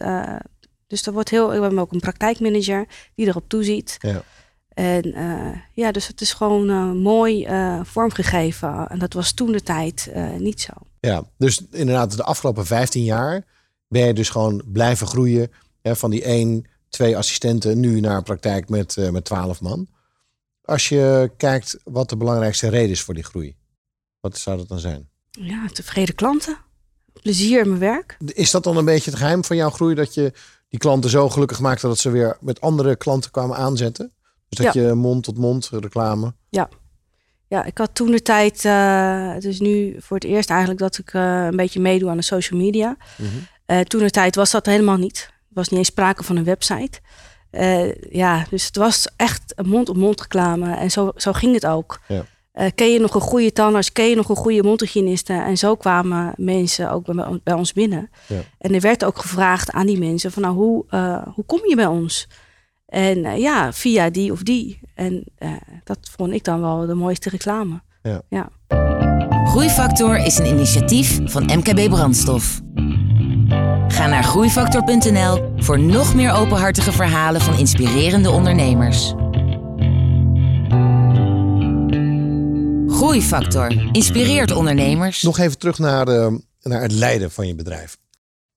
dus 0.86 1.06
er 1.06 1.12
wordt 1.12 1.28
heel, 1.28 1.46
we 1.46 1.60
hebben 1.60 1.78
ook 1.78 1.92
een 1.92 2.00
praktijkmanager 2.00 2.86
die 3.14 3.26
erop 3.26 3.48
toeziet. 3.48 3.96
Ja. 3.98 4.22
En 4.68 5.14
ja, 5.72 5.92
dus 5.92 6.06
het 6.06 6.20
is 6.20 6.32
gewoon 6.32 6.96
mooi 6.96 7.48
vormgegeven. 7.82 8.86
En 8.88 8.98
dat 8.98 9.12
was 9.12 9.32
toen 9.32 9.52
de 9.52 9.62
tijd 9.62 10.12
niet 10.38 10.60
zo. 10.60 10.72
Ja, 11.00 11.24
dus 11.38 11.62
inderdaad, 11.70 12.16
de 12.16 12.24
afgelopen 12.24 12.66
15 12.66 13.04
jaar 13.04 13.44
ben 13.88 14.06
je 14.06 14.12
dus 14.12 14.28
gewoon 14.28 14.62
blijven 14.66 15.06
groeien. 15.06 15.50
Hè, 15.82 15.96
van 15.96 16.10
die 16.10 16.22
één 16.22 16.66
twee 16.94 17.16
assistenten 17.16 17.80
nu 17.80 18.00
naar 18.00 18.16
een 18.16 18.22
praktijk 18.22 18.68
met, 18.68 18.96
uh, 18.96 19.10
met 19.10 19.24
12 19.24 19.60
man. 19.60 19.88
Als 20.64 20.88
je 20.88 21.32
kijkt 21.36 21.76
wat 21.84 22.08
de 22.08 22.16
belangrijkste 22.16 22.68
reden 22.68 22.90
is 22.90 23.00
voor 23.00 23.14
die 23.14 23.24
groei, 23.24 23.56
wat 24.20 24.38
zou 24.38 24.56
dat 24.56 24.68
dan 24.68 24.78
zijn? 24.78 25.08
Ja, 25.30 25.66
tevreden 25.72 26.14
klanten, 26.14 26.56
plezier 27.22 27.60
in 27.60 27.68
mijn 27.68 27.80
werk. 27.80 28.16
Is 28.26 28.50
dat 28.50 28.64
dan 28.64 28.76
een 28.76 28.84
beetje 28.84 29.10
het 29.10 29.18
geheim 29.18 29.44
van 29.44 29.56
jouw 29.56 29.70
groei 29.70 29.94
dat 29.94 30.14
je 30.14 30.32
die 30.68 30.78
klanten 30.78 31.10
zo 31.10 31.28
gelukkig 31.28 31.60
maakte 31.60 31.86
dat 31.86 31.98
ze 31.98 32.10
weer 32.10 32.36
met 32.40 32.60
andere 32.60 32.96
klanten 32.96 33.30
kwamen 33.30 33.56
aanzetten? 33.56 34.12
Dus 34.48 34.64
dat 34.64 34.74
je 34.74 34.92
mond 34.92 35.24
tot 35.24 35.38
mond 35.38 35.68
reclame. 35.72 36.34
Ja. 36.48 36.68
Ja, 37.48 37.64
ik 37.64 37.78
had 37.78 37.94
toen 37.94 38.10
de 38.10 38.22
tijd, 38.22 38.64
uh, 38.64 39.32
het 39.32 39.44
is 39.44 39.60
nu 39.60 39.96
voor 39.98 40.16
het 40.16 40.26
eerst 40.26 40.50
eigenlijk 40.50 40.80
dat 40.80 40.98
ik 40.98 41.12
uh, 41.12 41.44
een 41.44 41.56
beetje 41.56 41.80
meedoe 41.80 42.10
aan 42.10 42.16
de 42.16 42.22
social 42.22 42.60
media. 42.60 42.96
Mm 43.16 43.26
-hmm. 43.66 43.84
toen 43.84 44.00
de 44.00 44.10
tijd 44.10 44.34
was 44.34 44.50
dat 44.50 44.66
helemaal 44.66 44.96
niet 44.96 45.32
was 45.54 45.68
niet 45.68 45.78
eens 45.78 45.88
sprake 45.88 46.22
van 46.22 46.36
een 46.36 46.44
website. 46.44 47.00
Uh, 47.50 47.94
ja, 47.94 48.46
dus 48.50 48.66
het 48.66 48.76
was 48.76 49.08
echt 49.16 49.52
een 49.56 49.68
mond-op-mond 49.68 50.20
reclame. 50.20 50.76
En 50.76 50.90
zo, 50.90 51.12
zo 51.16 51.32
ging 51.32 51.54
het 51.54 51.66
ook. 51.66 52.00
Ja. 52.08 52.24
Uh, 52.54 52.66
ken 52.74 52.92
je 52.92 53.00
nog 53.00 53.14
een 53.14 53.20
goede 53.20 53.52
tandarts? 53.52 53.92
Ken 53.92 54.08
je 54.08 54.16
nog 54.16 54.28
een 54.28 54.36
goede 54.36 54.62
mondhygiëniste? 54.62 55.32
En 55.32 55.58
zo 55.58 55.74
kwamen 55.74 56.32
mensen 56.36 56.90
ook 56.90 57.04
bij, 57.04 57.40
bij 57.42 57.54
ons 57.54 57.72
binnen. 57.72 58.10
Ja. 58.26 58.40
En 58.58 58.74
er 58.74 58.80
werd 58.80 59.04
ook 59.04 59.18
gevraagd 59.18 59.70
aan 59.70 59.86
die 59.86 59.98
mensen 59.98 60.32
van 60.32 60.42
nou, 60.42 60.54
hoe, 60.54 60.84
uh, 60.90 61.22
hoe 61.34 61.44
kom 61.44 61.60
je 61.68 61.76
bij 61.76 61.86
ons? 61.86 62.28
En 62.86 63.40
ja, 63.40 63.72
via 63.72 64.10
die 64.10 64.32
of 64.32 64.42
die. 64.42 64.80
En 64.94 65.24
dat 65.84 65.98
vond 66.16 66.32
ik 66.32 66.44
dan 66.44 66.60
wel 66.60 66.86
de 66.86 66.94
mooiste 66.94 67.28
reclame. 67.28 67.82
Ja. 68.02 68.22
ja. 68.28 68.48
Groeifactor 69.44 70.16
is 70.16 70.38
een 70.38 70.46
initiatief 70.46 71.20
van 71.24 71.42
MKB 71.44 71.88
Brandstof. 71.88 72.60
Ga 73.88 74.06
naar 74.06 74.24
groeifactor.nl 74.24 75.52
voor 75.56 75.78
nog 75.78 76.14
meer 76.14 76.32
openhartige 76.32 76.92
verhalen 76.92 77.40
van 77.40 77.58
inspirerende 77.58 78.30
ondernemers. 78.30 79.14
Groeifactor 82.96 83.88
inspireert 83.92 84.52
ondernemers. 84.52 85.22
Nog 85.22 85.38
even 85.38 85.58
terug 85.58 85.78
naar, 85.78 86.04
de, 86.04 86.42
naar 86.62 86.80
het 86.80 86.92
leiden 86.92 87.30
van 87.30 87.46
je 87.46 87.54
bedrijf. 87.54 87.96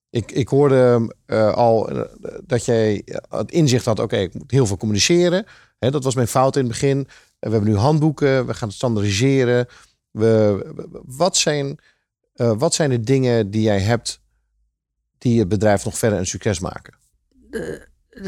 Ik, 0.09 0.31
ik 0.31 0.47
hoorde 0.47 1.13
uh, 1.27 1.53
al 1.53 1.91
uh, 1.91 2.01
dat 2.43 2.65
jij 2.65 3.03
het 3.29 3.51
inzicht 3.51 3.85
had, 3.85 3.99
oké, 3.99 4.17
ik 4.17 4.33
moet 4.33 4.51
heel 4.51 4.65
veel 4.65 4.77
communiceren. 4.77 5.45
Dat 5.79 6.03
was 6.03 6.15
mijn 6.15 6.27
fout 6.27 6.55
in 6.55 6.61
het 6.61 6.71
begin. 6.71 7.07
We 7.39 7.49
hebben 7.49 7.69
nu 7.69 7.75
handboeken, 7.75 8.45
we 8.45 8.53
gaan 8.53 8.67
het 8.67 8.77
standaardiseren. 8.77 9.67
We, 10.11 10.65
wat, 11.05 11.37
zijn, 11.37 11.79
wat 12.33 12.73
zijn 12.73 12.89
de 12.89 12.99
dingen 12.99 13.51
die 13.51 13.61
jij 13.61 13.79
hebt 13.79 14.19
die 15.17 15.39
het 15.39 15.47
bedrijf 15.47 15.85
nog 15.85 15.97
verder 15.97 16.19
een 16.19 16.25
succes 16.25 16.59
maken? 16.59 16.93
De, 17.49 17.87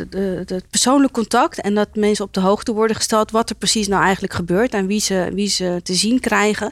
de, 0.10 0.44
het 0.46 0.70
persoonlijk 0.70 1.14
contact 1.14 1.62
en 1.62 1.76
dat 1.76 1.96
mensen 1.96 2.26
op 2.26 2.34
de 2.34 2.40
hoogte 2.40 2.74
worden 2.74 2.96
gesteld 2.96 3.32
wat 3.32 3.50
er 3.50 3.56
precies 3.56 3.88
nou 3.88 4.04
eigenlijk 4.04 4.34
gebeurt 4.34 4.74
en 4.74 4.88
wie 4.88 5.00
ze, 5.00 5.32
wie 5.34 5.48
ze 5.48 5.80
te 5.84 5.94
zien 5.94 6.20
krijgen. 6.20 6.72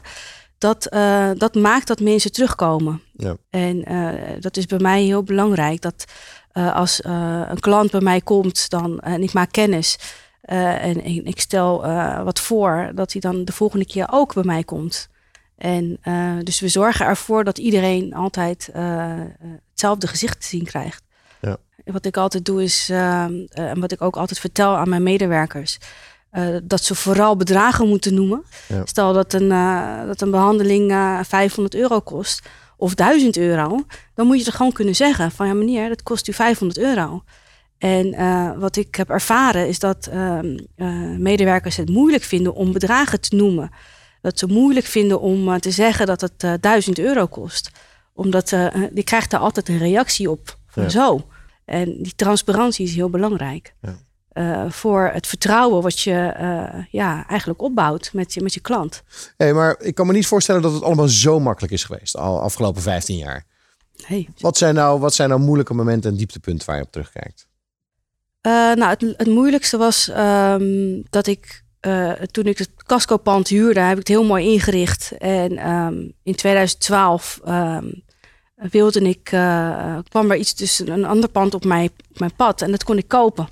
Dat, 0.58 0.94
uh, 0.94 1.30
dat 1.36 1.54
maakt 1.54 1.86
dat 1.86 2.00
mensen 2.00 2.32
terugkomen. 2.32 3.02
Ja. 3.12 3.36
En 3.50 3.92
uh, 3.92 4.12
dat 4.40 4.56
is 4.56 4.66
bij 4.66 4.78
mij 4.78 5.02
heel 5.02 5.22
belangrijk. 5.22 5.80
Dat 5.80 6.04
uh, 6.52 6.74
als 6.74 7.00
een 7.04 7.60
klant 7.60 7.90
bij 7.90 8.00
mij 8.00 8.20
komt 8.20 8.70
dan, 8.70 9.00
en 9.00 9.22
ik 9.22 9.32
maak 9.32 9.52
kennis 9.52 9.98
en, 10.40 11.02
en, 11.02 11.24
ik 11.24 11.40
stel 11.40 11.82
wat 12.24 12.40
voor, 12.40 12.90
dat 12.94 13.12
hij 13.12 13.20
dan 13.20 13.44
de 13.44 13.52
volgende 13.52 13.86
keer 13.86 14.06
ook 14.10 14.34
bij 14.34 14.44
mij 14.44 14.64
komt. 14.64 15.08
En 15.58 15.98
dus 16.44 16.60
we 16.60 16.68
zorgen 16.68 17.06
ervoor 17.06 17.44
dat 17.44 17.58
iedereen 17.58 18.14
altijd 18.14 18.70
hetzelfde 19.70 20.06
gezicht 20.06 20.40
te 20.40 20.46
zien 20.46 20.64
krijgt. 20.64 21.02
Ja. 21.40 21.56
Wat 21.84 22.04
ik 22.04 22.16
altijd 22.16 22.44
doe 22.44 22.62
is, 22.62 22.90
uh, 22.90 23.22
en 23.50 23.80
wat 23.80 23.92
ik 23.92 24.02
ook 24.02 24.16
altijd 24.16 24.38
vertel 24.40 24.76
aan 24.76 24.88
mijn 24.88 25.02
medewerkers, 25.02 25.78
dat 26.62 26.84
ze 26.84 26.94
vooral 26.94 27.36
bedragen 27.36 27.88
moeten 27.88 28.14
noemen. 28.14 28.44
Ja. 28.66 28.86
Stel 28.86 29.12
dat 29.12 29.32
een, 29.32 29.48
dat 30.06 30.20
een 30.20 30.30
behandeling 30.30 30.92
500 31.22 31.74
euro 31.74 32.00
kost 32.00 32.48
of 32.76 32.94
1000 32.94 33.36
euro, 33.36 33.84
dan 34.14 34.26
moet 34.26 34.40
je 34.40 34.46
er 34.46 34.52
gewoon 34.52 34.72
kunnen 34.72 34.94
zeggen 34.94 35.30
van 35.30 35.46
ja 35.46 35.54
meneer, 35.54 35.88
dat 35.88 36.02
kost 36.02 36.28
u 36.28 36.32
500 36.32 36.80
euro. 36.80 37.22
En 37.78 38.14
wat 38.58 38.76
ik 38.76 38.94
heb 38.94 39.10
ervaren 39.10 39.68
is 39.68 39.78
dat 39.78 40.06
ehm, 40.06 40.56
medewerkers 41.22 41.76
het 41.76 41.88
moeilijk 41.88 42.22
vinden 42.22 42.54
om 42.54 42.72
bedragen 42.72 43.20
te 43.20 43.36
noemen. 43.36 43.70
Dat 44.20 44.38
ze 44.38 44.46
moeilijk 44.46 44.86
vinden 44.86 45.20
om 45.20 45.60
te 45.60 45.70
zeggen 45.70 46.06
dat 46.06 46.20
het 46.20 46.62
1000 46.62 46.98
euro 46.98 47.26
kost 47.26 47.70
omdat 48.18 48.52
uh, 48.52 48.74
die 48.90 49.04
krijgt 49.04 49.30
daar 49.30 49.40
altijd 49.40 49.68
een 49.68 49.78
reactie 49.78 50.30
op. 50.30 50.58
Van 50.66 50.90
zo. 50.90 51.26
En 51.64 52.02
die 52.02 52.14
transparantie 52.16 52.86
is 52.86 52.94
heel 52.94 53.10
belangrijk. 53.10 53.74
Ja. 53.80 53.96
Uh, 54.32 54.70
voor 54.70 55.10
het 55.12 55.26
vertrouwen 55.26 55.82
wat 55.82 56.00
je 56.00 56.34
uh, 56.40 56.84
ja, 56.90 57.26
eigenlijk 57.26 57.62
opbouwt 57.62 58.10
met 58.12 58.34
je, 58.34 58.42
met 58.42 58.54
je 58.54 58.60
klant. 58.60 59.02
Hey, 59.36 59.52
maar 59.52 59.76
ik 59.80 59.94
kan 59.94 60.06
me 60.06 60.12
niet 60.12 60.26
voorstellen 60.26 60.62
dat 60.62 60.72
het 60.72 60.82
allemaal 60.82 61.08
zo 61.08 61.40
makkelijk 61.40 61.72
is 61.72 61.84
geweest. 61.84 62.16
Al 62.16 62.40
afgelopen 62.40 62.82
15 62.82 63.16
jaar. 63.16 63.44
Hey. 64.06 64.28
Wat, 64.38 64.56
zijn 64.56 64.74
nou, 64.74 65.00
wat 65.00 65.14
zijn 65.14 65.28
nou 65.28 65.40
moeilijke 65.40 65.74
momenten 65.74 66.10
en 66.10 66.16
dieptepunten 66.16 66.66
waar 66.66 66.76
je 66.76 66.82
op 66.82 66.92
terugkijkt? 66.92 67.46
nou, 68.42 68.84
het, 68.84 69.00
het 69.00 69.26
moeilijkste 69.26 69.76
was 69.76 70.10
um, 70.16 71.02
dat 71.10 71.26
ik 71.26 71.64
toen 72.30 72.44
ik 72.44 72.58
het 72.58 72.70
Casco-pand 72.86 73.48
huurde, 73.48 73.80
heb 73.80 73.92
ik 73.92 73.98
het 73.98 74.08
heel 74.08 74.24
mooi 74.24 74.52
ingericht. 74.52 75.12
En 75.18 75.70
um, 75.70 76.12
in 76.22 76.34
2012 76.34 77.40
um, 77.48 78.02
wilde 78.54 79.00
ik, 79.00 79.32
uh, 79.32 79.98
kwam 80.08 80.30
er 80.30 80.36
iets 80.36 80.54
tussen 80.54 80.88
een 80.88 81.04
ander 81.04 81.28
pand 81.28 81.54
op 81.54 81.64
mijn, 81.64 81.90
op 82.10 82.18
mijn 82.18 82.34
pad 82.36 82.62
en 82.62 82.70
dat 82.70 82.84
kon 82.84 82.98
ik 82.98 83.08
kopen. 83.08 83.48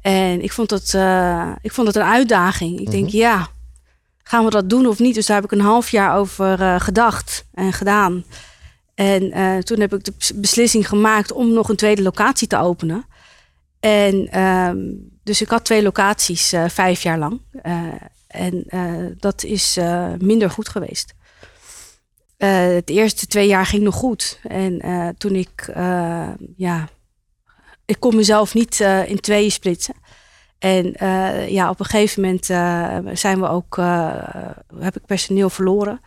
En 0.00 0.42
ik 0.42 0.52
vond 0.52 0.70
het, 0.70 0.92
uh, 0.92 1.52
ik 1.60 1.72
vond 1.72 1.86
het 1.86 1.96
een 1.96 2.02
uitdaging. 2.02 2.80
Ik 2.80 2.90
denk, 2.90 3.06
mhm. 3.06 3.16
ja, 3.16 3.48
gaan 4.22 4.44
we 4.44 4.50
dat 4.50 4.70
doen 4.70 4.86
of 4.86 4.98
niet? 4.98 5.14
Dus 5.14 5.26
daar 5.26 5.36
heb 5.36 5.44
ik 5.44 5.58
een 5.58 5.64
half 5.64 5.90
jaar 5.90 6.16
over 6.16 6.80
gedacht 6.80 7.44
en 7.54 7.72
gedaan. 7.72 8.24
En 8.94 9.30
toen 9.64 9.80
heb 9.80 9.94
ik 9.94 10.04
de 10.04 10.12
beslissing 10.34 10.88
gemaakt 10.88 11.32
om 11.32 11.52
nog 11.52 11.68
een 11.68 11.76
tweede 11.76 12.02
locatie 12.02 12.48
te 12.48 12.58
openen. 12.58 13.06
En 13.80 14.28
ehm, 14.30 14.78
dus 15.26 15.40
ik 15.42 15.48
had 15.48 15.64
twee 15.64 15.82
locaties 15.82 16.54
vijf 16.66 17.02
jaar 17.02 17.18
lang. 17.18 17.40
en 18.26 18.64
dat 19.18 19.44
is 19.44 19.78
minder 20.18 20.50
goed 20.50 20.68
geweest. 20.68 21.14
de 22.36 22.82
eerste 22.84 23.26
twee 23.26 23.46
jaar 23.46 23.66
ging 23.66 23.82
nog 23.82 23.94
goed. 23.94 24.40
En 24.42 24.82
toen 25.18 25.34
ik, 25.34 25.72
ja, 26.56 26.88
ik 27.84 28.00
kon 28.00 28.16
mezelf 28.16 28.54
niet 28.54 28.80
in 29.06 29.20
tweeën 29.20 29.50
splitsen. 29.50 29.94
En 30.58 30.94
ja, 31.48 31.70
op 31.70 31.80
een 31.80 31.86
gegeven 31.86 32.22
moment 32.22 32.46
zijn 33.18 33.40
we 33.40 33.48
ook, 33.48 33.76
heb 34.78 34.96
ik 34.96 35.06
personeel 35.06 35.50
verloren. 35.50 36.00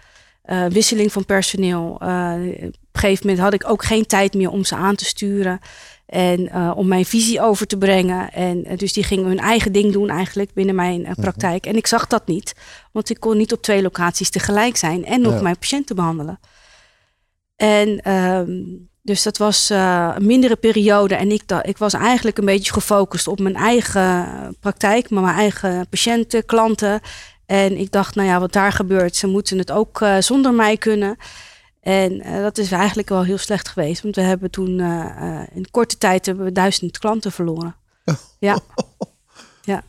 wisseling 0.69 1.11
van 1.11 1.25
personeel. 1.25 1.89
op 1.91 2.01
een 2.01 2.73
gegeven 2.91 3.27
moment 3.27 3.43
had 3.43 3.53
ik 3.53 3.69
ook 3.69 3.83
geen 3.83 4.05
tijd 4.05 4.33
meer 4.33 4.49
om 4.49 4.63
ze 4.63 4.75
aan 4.75 4.95
te 4.95 5.05
sturen. 5.05 5.59
En 6.09 6.39
uh, 6.41 6.71
om 6.75 6.87
mijn 6.87 7.05
visie 7.05 7.41
over 7.41 7.67
te 7.67 7.77
brengen. 7.77 8.31
En 8.31 8.71
uh, 8.71 8.77
dus 8.77 8.93
die 8.93 9.03
gingen 9.03 9.25
hun 9.25 9.39
eigen 9.39 9.71
ding 9.71 9.93
doen 9.93 10.09
eigenlijk 10.09 10.53
binnen 10.53 10.75
mijn 10.75 11.01
uh, 11.01 11.11
praktijk. 11.11 11.65
En 11.65 11.75
ik 11.75 11.87
zag 11.87 12.07
dat 12.07 12.27
niet. 12.27 12.55
Want 12.91 13.09
ik 13.09 13.19
kon 13.19 13.37
niet 13.37 13.53
op 13.53 13.61
twee 13.61 13.81
locaties 13.81 14.29
tegelijk 14.29 14.77
zijn 14.77 15.05
en 15.05 15.21
nog 15.21 15.33
ja. 15.33 15.41
mijn 15.41 15.57
patiënten 15.57 15.95
behandelen. 15.95 16.39
En 17.55 18.11
um, 18.13 18.89
dus 19.01 19.23
dat 19.23 19.37
was 19.37 19.69
een 19.69 20.25
mindere 20.25 20.55
periode. 20.55 21.15
En 21.15 21.31
ik, 21.31 21.43
ik 21.61 21.77
was 21.77 21.93
eigenlijk 21.93 22.37
een 22.37 22.45
beetje 22.45 22.73
gefocust 22.73 23.27
op 23.27 23.39
mijn 23.39 23.55
eigen 23.55 24.25
praktijk. 24.59 25.09
Maar 25.09 25.23
mijn 25.23 25.35
eigen 25.35 25.87
patiënten, 25.89 26.45
klanten. 26.45 27.01
En 27.45 27.77
ik 27.77 27.91
dacht, 27.91 28.15
nou 28.15 28.27
ja, 28.27 28.39
wat 28.39 28.53
daar 28.53 28.71
gebeurt, 28.71 29.15
ze 29.15 29.27
moeten 29.27 29.57
het 29.57 29.71
ook 29.71 30.05
zonder 30.19 30.53
mij 30.53 30.77
kunnen. 30.77 31.17
En 31.79 32.27
uh, 32.27 32.41
dat 32.41 32.57
is 32.57 32.71
eigenlijk 32.71 33.09
wel 33.09 33.23
heel 33.23 33.37
slecht 33.37 33.67
geweest. 33.67 34.01
Want 34.01 34.15
we 34.15 34.21
hebben 34.21 34.51
toen 34.51 34.79
uh, 34.79 35.15
uh, 35.21 35.43
in 35.53 35.71
korte 35.71 35.97
tijd 35.97 36.25
hebben 36.25 36.45
we 36.45 36.51
duizend 36.51 36.97
klanten 36.97 37.31
verloren. 37.31 37.75
Ja. 38.39 38.59
ja. 39.61 39.83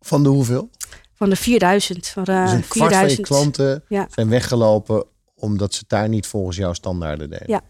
Van 0.00 0.22
de 0.22 0.28
hoeveel? 0.28 0.70
Van 1.14 1.30
de 1.30 1.36
4000. 1.36 2.08
Van 2.08 2.24
de 2.24 2.32
dus 2.32 2.52
een 2.52 2.62
4000. 2.62 2.68
kwart 2.68 2.94
van 2.94 3.08
je 3.08 3.22
klanten 3.22 3.84
ja. 3.88 4.06
zijn 4.10 4.28
weggelopen 4.28 5.04
omdat 5.34 5.74
ze 5.74 5.84
daar 5.86 6.08
niet 6.08 6.26
volgens 6.26 6.56
jouw 6.56 6.72
standaarden 6.72 7.30
deden. 7.30 7.50
Ja. 7.50 7.62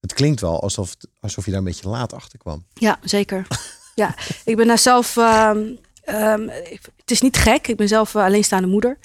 Het 0.00 0.12
klinkt 0.12 0.40
wel 0.40 0.60
alsof, 0.60 0.96
alsof 1.20 1.44
je 1.44 1.50
daar 1.50 1.60
een 1.60 1.66
beetje 1.66 1.88
laat 1.88 2.12
achter 2.12 2.38
kwam. 2.38 2.66
Ja, 2.74 2.98
zeker. 3.04 3.46
ja, 3.94 4.14
ik 4.44 4.56
ben 4.56 4.66
daar 4.66 4.78
zelf. 4.78 5.16
Um, 5.16 5.78
um, 6.08 6.48
het 6.96 7.10
is 7.10 7.20
niet 7.20 7.36
gek. 7.36 7.68
Ik 7.68 7.76
ben 7.76 7.88
zelf 7.88 8.16
alleenstaande 8.16 8.68
moeder. 8.68 8.98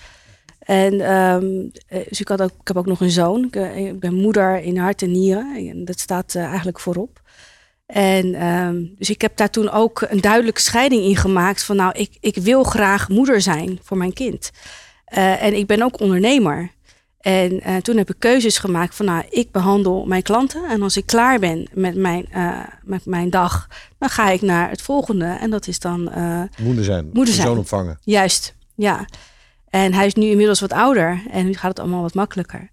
En 0.67 1.13
um, 1.13 1.71
dus 1.88 2.19
ik, 2.19 2.27
had 2.27 2.41
ook, 2.41 2.51
ik 2.60 2.67
heb 2.67 2.77
ook 2.77 2.86
nog 2.86 3.01
een 3.01 3.12
zoon. 3.12 3.43
Ik, 3.43 3.56
ik 3.75 3.99
ben 3.99 4.13
moeder 4.13 4.62
in 4.62 4.77
hart 4.77 5.01
en 5.01 5.12
nieren. 5.12 5.69
En 5.69 5.86
dat 5.86 5.99
staat 5.99 6.34
uh, 6.34 6.43
eigenlijk 6.43 6.80
voorop. 6.80 7.21
En 7.86 8.47
um, 8.47 8.93
dus 8.97 9.10
ik 9.10 9.21
heb 9.21 9.38
daar 9.38 9.49
toen 9.49 9.69
ook 9.69 10.06
een 10.10 10.21
duidelijke 10.21 10.62
scheiding 10.62 11.03
in 11.03 11.15
gemaakt. 11.15 11.63
Van 11.63 11.75
nou, 11.75 11.91
ik, 11.97 12.17
ik 12.19 12.36
wil 12.36 12.63
graag 12.63 13.10
moeder 13.10 13.41
zijn 13.41 13.80
voor 13.84 13.97
mijn 13.97 14.13
kind. 14.13 14.51
Uh, 15.17 15.43
en 15.43 15.53
ik 15.53 15.67
ben 15.67 15.82
ook 15.82 15.99
ondernemer. 15.99 16.71
En 17.19 17.53
uh, 17.53 17.75
toen 17.75 17.97
heb 17.97 18.10
ik 18.10 18.15
keuzes 18.19 18.58
gemaakt 18.58 18.95
van 18.95 19.06
nou, 19.06 19.23
ik 19.30 19.51
behandel 19.51 20.06
mijn 20.06 20.23
klanten. 20.23 20.69
En 20.69 20.82
als 20.82 20.97
ik 20.97 21.06
klaar 21.06 21.39
ben 21.39 21.67
met 21.73 21.95
mijn, 21.95 22.27
met 22.84 23.06
mijn 23.06 23.30
dag, 23.30 23.67
dan 23.97 24.10
ga 24.10 24.30
ik 24.30 24.41
naar 24.41 24.69
het 24.69 24.82
volgende. 24.82 25.25
En 25.25 25.49
dat 25.49 25.67
is 25.67 25.80
dan... 25.80 26.12
moeder 26.62 26.84
zijn, 26.84 27.10
moeder 27.13 27.34
zijn. 27.34 27.47
zoon 27.47 27.58
opvangen. 27.58 27.97
Juist, 28.01 28.56
ja. 28.75 29.06
En 29.84 29.94
hij 29.94 30.06
is 30.06 30.13
nu 30.13 30.26
inmiddels 30.26 30.60
wat 30.60 30.72
ouder 30.72 31.22
en 31.32 31.46
nu 31.46 31.54
gaat 31.54 31.70
het 31.70 31.80
allemaal 31.80 32.02
wat 32.02 32.13
makkelijker. 32.13 32.70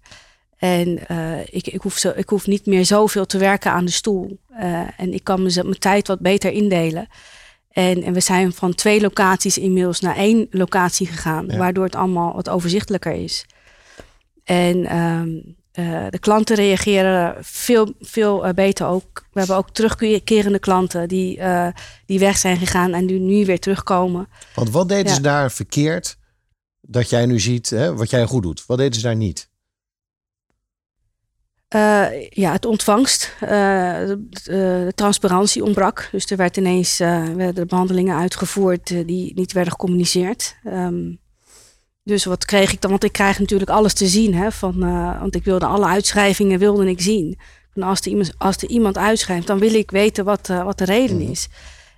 En 0.57 0.99
uh, 1.11 1.39
ik, 1.39 1.67
ik, 1.67 1.81
hoef 1.81 1.97
zo, 1.97 2.11
ik 2.15 2.29
hoef 2.29 2.47
niet 2.47 2.65
meer 2.65 2.85
zoveel 2.85 3.25
te 3.25 3.37
werken 3.37 3.71
aan 3.71 3.85
de 3.85 3.91
stoel. 3.91 4.39
Uh, 4.59 4.81
en 4.97 5.13
ik 5.13 5.23
kan 5.23 5.41
mijn 5.41 5.79
tijd 5.79 6.07
wat 6.07 6.19
beter 6.19 6.51
indelen. 6.51 7.07
En, 7.71 8.03
en 8.03 8.13
we 8.13 8.19
zijn 8.19 8.53
van 8.53 8.75
twee 8.75 9.01
locaties 9.01 9.57
inmiddels 9.57 9.99
naar 9.99 10.15
één 10.15 10.47
locatie 10.49 11.07
gegaan, 11.07 11.45
ja. 11.47 11.57
waardoor 11.57 11.83
het 11.83 11.95
allemaal 11.95 12.33
wat 12.33 12.49
overzichtelijker 12.49 13.11
is. 13.11 13.45
En 14.43 14.97
um, 14.97 15.55
uh, 15.73 16.05
de 16.09 16.19
klanten 16.19 16.55
reageren 16.55 17.35
veel, 17.41 17.93
veel 17.99 18.53
beter 18.53 18.87
ook. 18.87 19.25
We 19.31 19.39
hebben 19.39 19.57
ook 19.57 19.69
terugkerende 19.69 20.59
klanten 20.59 21.07
die, 21.07 21.39
die 22.05 22.19
weg 22.19 22.37
zijn 22.37 22.57
gegaan 22.57 22.93
en 22.93 23.05
die 23.05 23.19
nu 23.19 23.45
weer 23.45 23.59
terugkomen. 23.59 24.27
Want 24.55 24.69
wat 24.69 24.89
deden 24.89 25.07
ja. 25.07 25.13
ze 25.13 25.21
daar 25.21 25.51
verkeerd? 25.51 26.17
Dat 26.87 27.09
jij 27.09 27.25
nu 27.25 27.39
ziet 27.39 27.69
hè, 27.69 27.95
wat 27.95 28.09
jij 28.09 28.25
goed 28.25 28.43
doet? 28.43 28.65
Wat 28.65 28.77
deden 28.77 28.93
ze 28.93 29.01
daar 29.01 29.15
niet? 29.15 29.49
Uh, 31.75 32.29
ja, 32.29 32.51
het 32.51 32.65
ontvangst. 32.65 33.35
Uh, 33.43 33.49
de, 33.49 34.27
de, 34.43 34.91
transparantie 34.95 35.63
ontbrak. 35.63 36.09
Dus 36.11 36.25
er 36.25 36.37
werd 36.37 36.57
ineens 36.57 36.99
uh, 36.99 37.23
werden 37.33 37.55
de 37.55 37.65
behandelingen 37.65 38.17
uitgevoerd 38.17 38.87
die 38.87 39.33
niet 39.35 39.53
werden 39.53 39.71
gecommuniceerd. 39.71 40.55
Um, 40.65 41.19
dus 42.03 42.25
wat 42.25 42.45
kreeg 42.45 42.73
ik 42.73 42.81
dan? 42.81 42.91
Want 42.91 43.03
ik 43.03 43.11
krijg 43.11 43.39
natuurlijk 43.39 43.69
alles 43.69 43.93
te 43.93 44.07
zien. 44.07 44.33
Hè, 44.33 44.51
van, 44.51 44.79
want 45.19 45.35
ik 45.35 45.43
wilde 45.43 45.65
alle 45.65 45.85
uitschrijvingen 45.85 46.59
wilde 46.59 46.89
ik 46.89 47.01
zien. 47.01 47.39
En 47.73 47.83
als 47.83 47.99
er 47.99 48.07
iemand, 48.07 48.33
als 48.37 48.57
er 48.57 48.69
iemand 48.69 48.97
uitschrijft, 48.97 49.47
dan 49.47 49.59
wil 49.59 49.73
ik 49.73 49.91
weten 49.91 50.25
wat, 50.25 50.47
wat 50.47 50.77
de 50.77 50.85
reden 50.85 51.15
mm. 51.15 51.33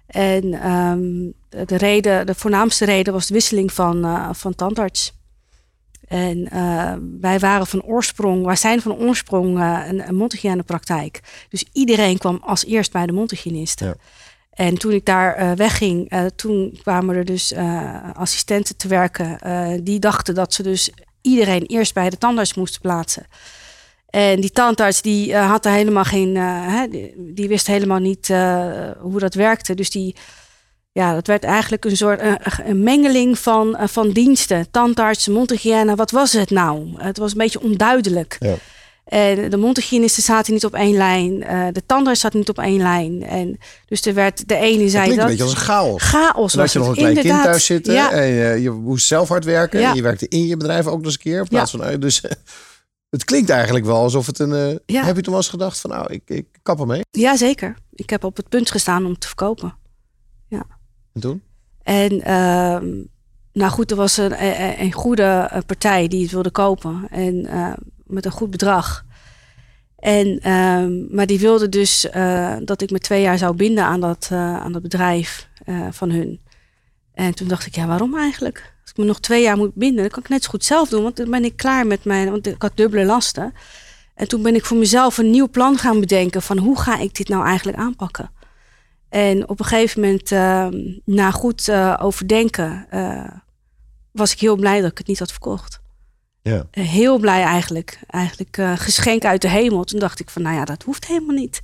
En 0.07 0.71
um, 0.71 1.33
de, 1.49 1.77
reden, 1.77 2.25
de 2.25 2.35
voornaamste 2.35 2.85
reden 2.85 3.13
was 3.13 3.27
de 3.27 3.33
wisseling 3.33 3.73
van, 3.73 4.05
uh, 4.05 4.29
van 4.33 4.55
tandarts. 4.55 5.15
En 6.07 6.37
uh, 6.53 6.93
wij 7.21 7.39
waren 7.39 7.67
van 7.67 7.83
oorsprong, 7.83 8.45
wij 8.45 8.55
zijn 8.55 8.81
van 8.81 8.95
oorsprong 8.95 9.57
uh, 9.57 9.83
een, 9.87 10.07
een 10.07 10.15
mondhygiënepraktijk. 10.15 11.21
Dus 11.49 11.65
iedereen 11.73 12.17
kwam 12.17 12.39
als 12.43 12.65
eerst 12.65 12.91
bij 12.91 13.05
de 13.05 13.11
mondhygiënist. 13.11 13.79
Ja. 13.79 13.95
En 14.49 14.77
toen 14.77 14.91
ik 14.91 15.05
daar 15.05 15.55
wegging, 15.55 16.11
toen 16.35 16.77
kwamen 16.81 17.15
er 17.15 17.25
dus 17.25 17.53
assistenten 18.13 18.77
te 18.77 18.87
werken. 18.87 19.39
die 19.83 19.99
dachten 19.99 20.35
dat 20.35 20.53
ze 20.53 20.63
dus 20.63 20.91
iedereen 21.21 21.65
eerst 21.65 21.93
bij 21.93 22.09
de 22.09 22.17
tandarts 22.17 22.53
moesten 22.53 22.81
plaatsen. 22.81 23.25
En 24.17 24.41
die 24.41 24.51
tandarts 24.51 25.01
die 25.01 25.29
uh, 25.29 25.49
had 25.49 25.65
er 25.65 25.71
helemaal 25.71 26.03
geen, 26.03 26.35
uh, 26.35 26.81
die, 26.89 27.13
die, 27.17 27.47
wist 27.47 27.67
helemaal 27.67 27.99
niet 27.99 28.29
uh, 28.29 28.65
hoe 28.99 29.19
dat 29.19 29.33
werkte. 29.33 29.75
Dus 29.75 29.89
die, 29.89 30.15
ja, 30.91 31.13
dat 31.13 31.27
werd 31.27 31.43
eigenlijk 31.43 31.85
een 31.85 31.97
soort 31.97 32.21
een 32.65 32.83
mengeling 32.83 33.39
van, 33.39 33.77
van 33.79 34.09
diensten. 34.09 34.71
Tandarts, 34.71 35.27
mondhygiëne, 35.27 35.95
wat 35.95 36.11
was 36.11 36.33
het 36.33 36.49
nou? 36.49 36.93
Het 36.97 37.17
was 37.17 37.31
een 37.31 37.37
beetje 37.37 37.61
onduidelijk. 37.61 38.37
Ja. 38.39 38.55
En 39.05 39.49
de 39.49 39.57
mondhygiënisten 39.57 40.23
zaten 40.23 40.53
niet 40.53 40.65
op 40.65 40.73
één 40.73 40.97
lijn. 40.97 41.39
de 41.73 41.83
tandarts 41.85 42.19
zat 42.19 42.33
niet 42.33 42.49
op 42.49 42.59
één 42.59 42.81
lijn. 42.81 43.23
En 43.23 43.57
dus 43.87 44.05
er 44.05 44.13
werd 44.13 44.47
de 44.47 44.55
ene 44.55 44.89
zei 44.89 45.09
dat. 45.09 45.17
een 45.17 45.25
beetje 45.25 45.43
als 45.43 45.51
een 45.51 45.57
chaos. 45.57 46.03
Chaos. 46.03 46.57
Als 46.57 46.73
je 46.73 46.79
nog 46.79 46.87
een 46.87 46.93
klein 46.93 47.09
inderdaad. 47.15 47.33
kind 47.33 47.51
thuis 47.51 47.65
zitten 47.65 47.93
ja. 47.93 48.11
en 48.11 48.27
je, 48.27 48.61
je 48.61 48.71
moest 48.71 49.07
zelf 49.07 49.29
hard 49.29 49.45
werken. 49.45 49.79
Ja. 49.79 49.89
En 49.89 49.95
je 49.95 50.01
werkte 50.01 50.27
in 50.27 50.47
je 50.47 50.57
bedrijf 50.57 50.85
ook 50.85 50.95
nog 50.95 51.05
eens 51.05 51.13
een 51.13 51.19
keer. 51.19 51.39
In 51.39 51.47
plaats 51.47 51.71
van 51.71 51.99
dus 51.99 52.21
het 53.09 53.23
klinkt 53.23 53.49
eigenlijk 53.49 53.85
wel 53.85 54.01
alsof 54.01 54.25
het 54.25 54.39
een. 54.39 54.49
Uh, 54.49 54.75
ja. 54.85 55.03
Heb 55.03 55.15
je 55.15 55.21
toen 55.21 55.33
wel 55.33 55.41
eens 55.41 55.49
gedacht 55.49 55.79
van 55.79 55.89
nou, 55.89 56.13
ik, 56.13 56.21
ik 56.25 56.45
kap 56.63 56.79
ermee? 56.79 57.01
Ja, 57.11 57.35
zeker. 57.35 57.77
Ik 57.93 58.09
heb 58.09 58.23
op 58.23 58.37
het 58.37 58.49
punt 58.49 58.71
gestaan 58.71 59.05
om 59.05 59.17
te 59.17 59.27
verkopen. 59.27 59.75
Ja. 60.47 60.65
En 61.13 61.21
toen? 61.21 61.41
En 61.83 62.13
uh, 62.13 62.99
nou 63.53 63.71
goed, 63.71 63.91
er 63.91 63.97
was 63.97 64.17
een, 64.17 64.43
een, 64.43 64.81
een, 64.81 64.91
goede 64.91 65.51
partij 65.65 66.07
die 66.07 66.21
het 66.21 66.31
wilde 66.31 66.51
kopen. 66.51 67.07
En 67.09 67.35
uh, 67.35 67.73
met 68.03 68.25
een 68.25 68.31
goed 68.31 68.49
bedrag. 68.49 69.05
En, 69.97 70.39
ehm, 70.39 71.15
maar 71.15 71.25
die 71.25 71.39
wilde 71.39 71.69
dus 71.69 72.09
eh, 72.09 72.55
dat 72.63 72.81
ik 72.81 72.91
me 72.91 72.99
twee 72.99 73.21
jaar 73.21 73.37
zou 73.37 73.55
binden 73.55 73.83
aan 73.83 73.99
dat, 73.99 74.27
aan 74.31 74.71
dat 74.71 74.81
bedrijf 74.81 75.49
van 75.91 76.09
hun. 76.09 76.39
En 77.17 77.35
toen 77.35 77.47
dacht 77.47 77.65
ik, 77.65 77.75
ja, 77.75 77.87
waarom 77.87 78.17
eigenlijk? 78.17 78.73
Als 78.81 78.91
ik 78.91 78.97
me 78.97 79.05
nog 79.05 79.19
twee 79.19 79.41
jaar 79.41 79.57
moet 79.57 79.73
binden, 79.73 80.01
dan 80.01 80.09
kan 80.09 80.23
ik 80.23 80.29
net 80.29 80.43
zo 80.43 80.49
goed 80.49 80.63
zelf 80.63 80.89
doen. 80.89 81.03
Want 81.03 81.15
dan 81.15 81.29
ben 81.29 81.45
ik 81.45 81.57
klaar 81.57 81.87
met 81.87 82.03
mijn. 82.03 82.29
Want 82.31 82.47
ik 82.47 82.61
had 82.61 82.71
dubbele 82.75 83.05
lasten. 83.05 83.53
En 84.15 84.27
toen 84.27 84.41
ben 84.41 84.55
ik 84.55 84.65
voor 84.65 84.77
mezelf 84.77 85.17
een 85.17 85.29
nieuw 85.29 85.49
plan 85.49 85.77
gaan 85.77 85.99
bedenken 85.99 86.41
van 86.41 86.57
hoe 86.57 86.79
ga 86.79 86.99
ik 86.99 87.15
dit 87.15 87.27
nou 87.27 87.45
eigenlijk 87.45 87.77
aanpakken. 87.77 88.31
En 89.09 89.49
op 89.49 89.59
een 89.59 89.65
gegeven 89.65 90.01
moment, 90.01 90.31
uh, 90.31 90.67
na 91.05 91.31
goed 91.31 91.67
uh, 91.67 91.97
overdenken, 92.01 92.87
uh, 92.93 93.29
was 94.11 94.31
ik 94.31 94.39
heel 94.39 94.55
blij 94.55 94.81
dat 94.81 94.91
ik 94.91 94.97
het 94.97 95.07
niet 95.07 95.19
had 95.19 95.31
verkocht. 95.31 95.79
Ja. 96.41 96.65
heel 96.71 97.17
blij 97.17 97.41
eigenlijk. 97.43 97.99
Eigenlijk 98.07 98.57
geschenk 98.75 99.25
uit 99.25 99.41
de 99.41 99.49
hemel. 99.49 99.83
Toen 99.83 99.99
dacht 99.99 100.19
ik 100.19 100.29
van, 100.29 100.41
nou 100.41 100.55
ja, 100.55 100.65
dat 100.65 100.83
hoeft 100.83 101.07
helemaal 101.07 101.35
niet. 101.35 101.61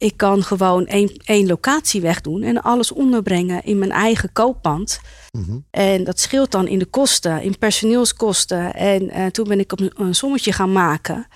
Ik 0.00 0.16
kan 0.16 0.42
gewoon 0.42 0.86
één, 0.86 1.16
één 1.24 1.46
locatie 1.46 2.00
wegdoen 2.00 2.42
en 2.42 2.62
alles 2.62 2.92
onderbrengen 2.92 3.64
in 3.64 3.78
mijn 3.78 3.90
eigen 3.90 4.32
kooppand. 4.32 5.00
Mm-hmm. 5.30 5.64
En 5.70 6.04
dat 6.04 6.20
scheelt 6.20 6.50
dan 6.50 6.68
in 6.68 6.78
de 6.78 6.86
kosten, 6.86 7.42
in 7.42 7.58
personeelskosten. 7.58 8.74
En 8.74 9.02
uh, 9.02 9.26
toen 9.26 9.48
ben 9.48 9.58
ik 9.58 9.72
op 9.72 9.80
een, 9.80 9.92
een, 9.96 10.14
sommetje 10.14 10.52
gaan 10.52 10.72
maken. 10.72 11.26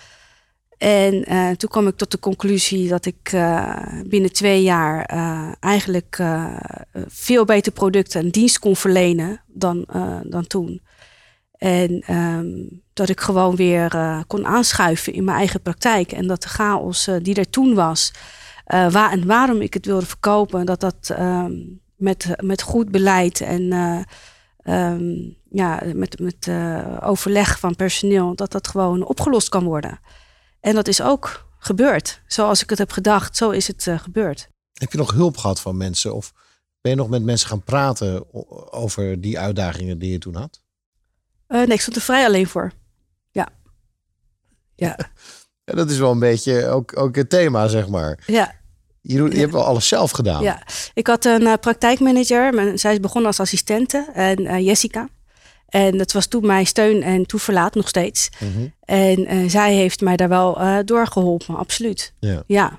En 0.79 1.33
uh, 1.33 1.50
toen 1.50 1.68
kwam 1.68 1.87
ik 1.87 1.96
tot 1.96 2.11
de 2.11 2.18
conclusie 2.18 2.88
dat 2.88 3.07
ik 3.07 3.33
uh, 3.33 3.77
binnen 4.07 4.33
twee 4.33 4.62
jaar 4.62 5.05
eigenlijk 5.61 6.22
veel 7.07 7.44
beter 7.44 7.72
producten 7.72 8.20
en 8.20 8.31
dienst 8.31 8.59
kon 8.59 8.77
verlenen 8.77 9.40
dan, 9.46 9.87
dan 10.22 10.46
toen. 10.46 10.83
En 11.53 12.14
um, 12.14 12.83
dat 12.92 13.09
ik 13.09 13.20
gewoon 13.20 13.57
weer 13.57 13.96
kon 14.27 14.46
aanschuiven 14.46 15.12
in 15.12 15.24
mijn 15.24 15.37
eigen 15.37 15.62
praktijk. 15.62 16.12
En 16.12 16.27
dat 16.27 16.42
de 16.42 16.48
chaos 16.48 17.09
die 17.22 17.35
er 17.35 17.50
toen 17.50 17.74
was, 17.74 18.12
uh, 18.66 18.92
waar 18.92 19.11
en 19.11 19.27
waarom 19.27 19.61
ik 19.61 19.74
het 19.74 19.87
wilde 19.87 20.07
verkopen, 20.07 20.66
dat 20.66 20.81
dat, 20.81 21.14
um, 21.18 21.81
met, 21.96 22.29
met 22.42 22.62
goed 22.62 22.90
beleid 22.90 23.40
en 23.40 23.72
ehm, 24.57 25.12
ja, 25.50 25.83
met, 25.94 26.18
met 26.18 26.50
overleg 27.00 27.59
van 27.59 27.77
personeel, 27.77 28.35
dat 28.35 28.53
dat 28.53 28.68
gewoon 28.68 29.07
opgelost 29.07 29.48
kan 29.48 29.64
worden. 29.64 30.00
En 30.61 30.74
dat 30.74 30.88
is 30.88 31.03
ook 31.03 31.46
gebeurd. 31.59 32.22
Zoals 32.27 32.62
ik 32.62 32.70
het 32.70 32.79
heb 32.79 32.90
gedacht, 32.90 33.37
zo 33.37 33.50
is 33.50 33.66
het 33.66 33.88
gebeurd. 33.96 34.48
Heb 34.72 34.92
je 34.92 34.98
nog 34.98 35.12
hulp 35.12 35.37
gehad 35.37 35.61
van 35.61 35.77
mensen? 35.77 36.14
Of 36.14 36.33
ben 36.81 36.92
je 36.92 36.98
nog 36.98 37.09
met 37.09 37.22
mensen 37.22 37.48
gaan 37.48 37.62
praten 37.62 38.33
over 38.72 39.20
die 39.20 39.38
uitdagingen 39.38 39.98
die 39.98 40.11
je 40.11 40.18
toen 40.18 40.35
had? 40.35 40.62
nee, 41.48 41.66
ik 41.66 41.81
stond 41.81 41.96
er 41.96 42.03
vrij 42.03 42.24
alleen 42.24 42.46
voor. 42.46 42.72
Ja. 43.31 43.48
Ja. 44.74 44.96
dat 45.64 45.90
is 45.90 45.98
wel 45.98 46.11
een 46.11 46.18
beetje 46.18 46.68
ook, 46.68 46.98
ook 46.98 47.16
het 47.16 47.31
thema, 47.31 47.68
zeg 47.68 47.88
maar. 47.88 48.18
Ja. 48.27 48.55
Je, 49.00 49.16
doet, 49.16 49.33
je 49.33 49.38
hebt 49.38 49.53
wel 49.53 49.64
alles 49.64 49.88
zelf 49.88 50.11
gedaan. 50.11 50.42
Ja, 50.42 50.62
ik 50.94 51.07
had 51.07 51.24
een 51.24 51.42
uh, 51.42 51.53
praktijkmanager. 51.61 52.79
Zij 52.79 52.92
is 52.92 53.00
begonnen 53.00 53.27
als 53.27 53.40
assistente. 53.40 54.07
En 54.14 54.40
uh, 54.40 54.59
Jessica. 54.59 55.09
En 55.68 55.98
dat 55.98 56.12
was 56.12 56.27
toen 56.27 56.46
mijn 56.46 56.66
steun 56.66 57.03
en 57.03 57.27
toeverlaat 57.27 57.74
nog 57.74 57.88
steeds. 57.88 58.29
Mhm. 58.38 58.66
En 58.85 59.35
uh, 59.35 59.50
zij 59.50 59.74
heeft 59.74 60.00
mij 60.00 60.16
daar 60.16 60.29
wel 60.29 60.59
doorgeholpen, 60.85 61.57
absoluut. 61.57 62.12
Ja. 62.18 62.42
ja. 62.46 62.79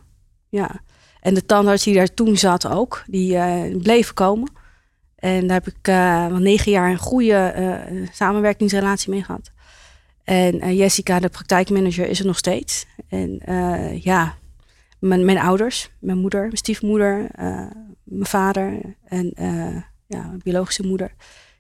ja. 0.49 0.81
En 1.21 1.33
de 1.33 1.45
tandarts 1.45 1.83
die 1.83 1.95
daar 1.95 2.13
toen 2.13 2.37
zat 2.37 2.67
ook, 2.67 3.03
die 3.07 3.37
bleef 3.77 4.13
komen. 4.13 4.51
En 5.15 5.47
daar 5.47 5.61
heb 5.63 5.67
ik 5.67 5.85
wel 6.29 6.39
negen 6.39 6.71
jaar 6.71 6.89
een 6.89 6.97
goede 6.97 7.53
samenwerkingsrelatie 8.11 9.09
mee 9.09 9.23
gehad. 9.23 9.51
En 10.25 10.75
Jessica, 10.75 11.19
de 11.19 11.29
praktijkmanager, 11.29 12.07
is 12.07 12.19
er 12.19 12.25
nog 12.25 12.37
steeds. 12.37 12.85
En 13.07 13.41
ja, 14.01 14.37
mijn, 14.99 15.25
mijn 15.25 15.37
ouders, 15.37 15.89
mijn 15.99 16.17
moeder, 16.17 16.41
mijn 16.41 16.57
stiefmoeder, 16.57 17.29
uh, 17.39 17.71
mijn 18.03 18.25
vader 18.25 18.95
en 19.05 19.33
ja, 20.07 20.21
mijn 20.27 20.41
biologische 20.43 20.83
moeder. 20.83 21.13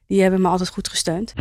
Die 0.07 0.21
hebben 0.21 0.41
me 0.41 0.47
altijd 0.47 0.69
goed 0.69 0.87
gesteund. 0.87 1.33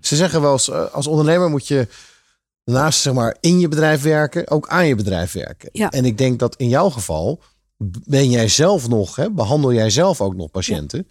Ze 0.00 0.16
zeggen 0.16 0.40
wel 0.40 0.52
eens, 0.52 0.70
eh, 0.70 0.92
als 0.92 1.06
ondernemer 1.06 1.50
moet 1.50 1.66
je 1.68 1.88
naast 2.64 3.00
zeg 3.00 3.14
maar 3.14 3.36
in 3.40 3.58
je 3.58 3.68
bedrijf 3.68 4.02
werken, 4.02 4.50
ook 4.50 4.68
aan 4.68 4.86
je 4.86 4.94
bedrijf 4.94 5.32
werken. 5.32 5.68
Ja. 5.72 5.90
En 5.90 6.04
ik 6.04 6.18
denk 6.18 6.38
dat 6.38 6.56
in 6.56 6.68
jouw 6.68 6.90
geval 6.90 7.42
ben 8.04 8.30
jij 8.30 8.48
zelf 8.48 8.88
nog, 8.88 9.16
hè, 9.16 9.30
behandel 9.30 9.72
jij 9.72 9.90
zelf 9.90 10.20
ook 10.20 10.34
nog 10.34 10.50
patiënten. 10.50 11.08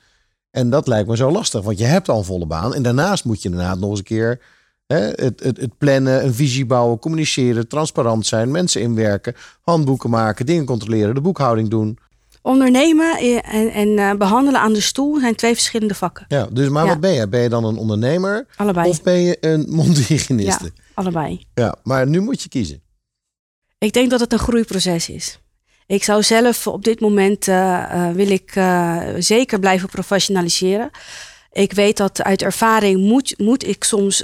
En 0.56 0.70
dat 0.70 0.88
lijkt 0.88 1.08
me 1.08 1.16
zo 1.16 1.32
lastig, 1.32 1.62
want 1.62 1.78
je 1.78 1.86
hebt 1.86 2.10
al 2.10 2.18
een 2.18 2.24
volle 2.24 2.46
baan. 2.46 2.74
En 2.74 2.84
daarnaast 2.84 3.26
moet 3.26 3.42
je 3.42 3.50
inderdaad 3.50 3.80
nog 3.80 3.90
eens 3.90 4.00
een 4.00 4.06
keer 4.06 4.42
het, 4.88 5.20
het, 5.20 5.58
het, 5.58 5.78
plannen, 5.78 6.26
een 6.26 6.34
visie 6.34 6.66
bouwen, 6.66 7.00
communiceren, 7.00 7.68
transparant 7.68 8.26
zijn, 8.26 8.52
mensen 8.52 8.82
inwerken, 8.82 9.36
handboeken 9.62 10.10
maken, 10.10 10.46
dingen 10.46 10.66
controleren, 10.66 11.16
de 11.16 11.22
boekhouding 11.22 11.70
doen. 11.70 11.98
Ondernemen 12.42 13.18
en, 13.44 13.72
en 13.72 13.88
uh, 13.88 14.14
behandelen 14.14 14.62
aan 14.62 14.74
de 14.74 14.82
stoel 14.82 15.20
zijn 15.20 15.36
twee 15.36 15.54
verschillende 15.54 15.96
vakken. 15.96 16.26
Ja, 16.28 16.48
dus 16.52 16.70
maar 16.70 16.88
wat 16.88 17.00
ben 17.00 17.14
je? 17.14 17.28
Ben 17.28 17.42
je 17.42 17.50
dan 17.50 17.64
een 17.64 17.78
ondernemer? 17.78 18.48
Allebei. 18.56 18.90
Of 18.90 19.04
ben 19.04 19.20
je 19.20 19.38
een 19.40 19.66
mondhygiëniste? 19.76 20.64
Ja, 20.76 20.84
allebei. 20.94 21.46
Ja, 21.54 21.76
maar 21.84 22.08
nu 22.08 22.20
moet 22.20 22.42
je 22.42 22.50
kiezen. 22.50 22.82
Ik 23.78 23.94
denk 23.94 24.10
dat 24.10 24.20
het 24.20 24.34
een 24.34 24.40
groeiproces 24.40 25.10
is. 25.10 25.40
Ik 25.88 26.04
zou 26.04 26.24
zelf 26.24 26.68
op 26.68 26.84
dit 26.84 27.00
moment 27.00 27.48
uh, 27.48 27.56
uh, 27.56 28.12
wil 28.12 28.30
ik 28.30 28.52
zeker 29.18 29.60
blijven 29.60 29.90
professionaliseren 29.90 30.90
ik 31.52 31.74
weet 31.74 31.98
dat 31.98 32.24
uit 32.24 32.42
ervaring 32.42 33.02
moet, 33.02 33.38
moet 33.38 33.68
ik 33.68 33.84
soms 33.84 34.24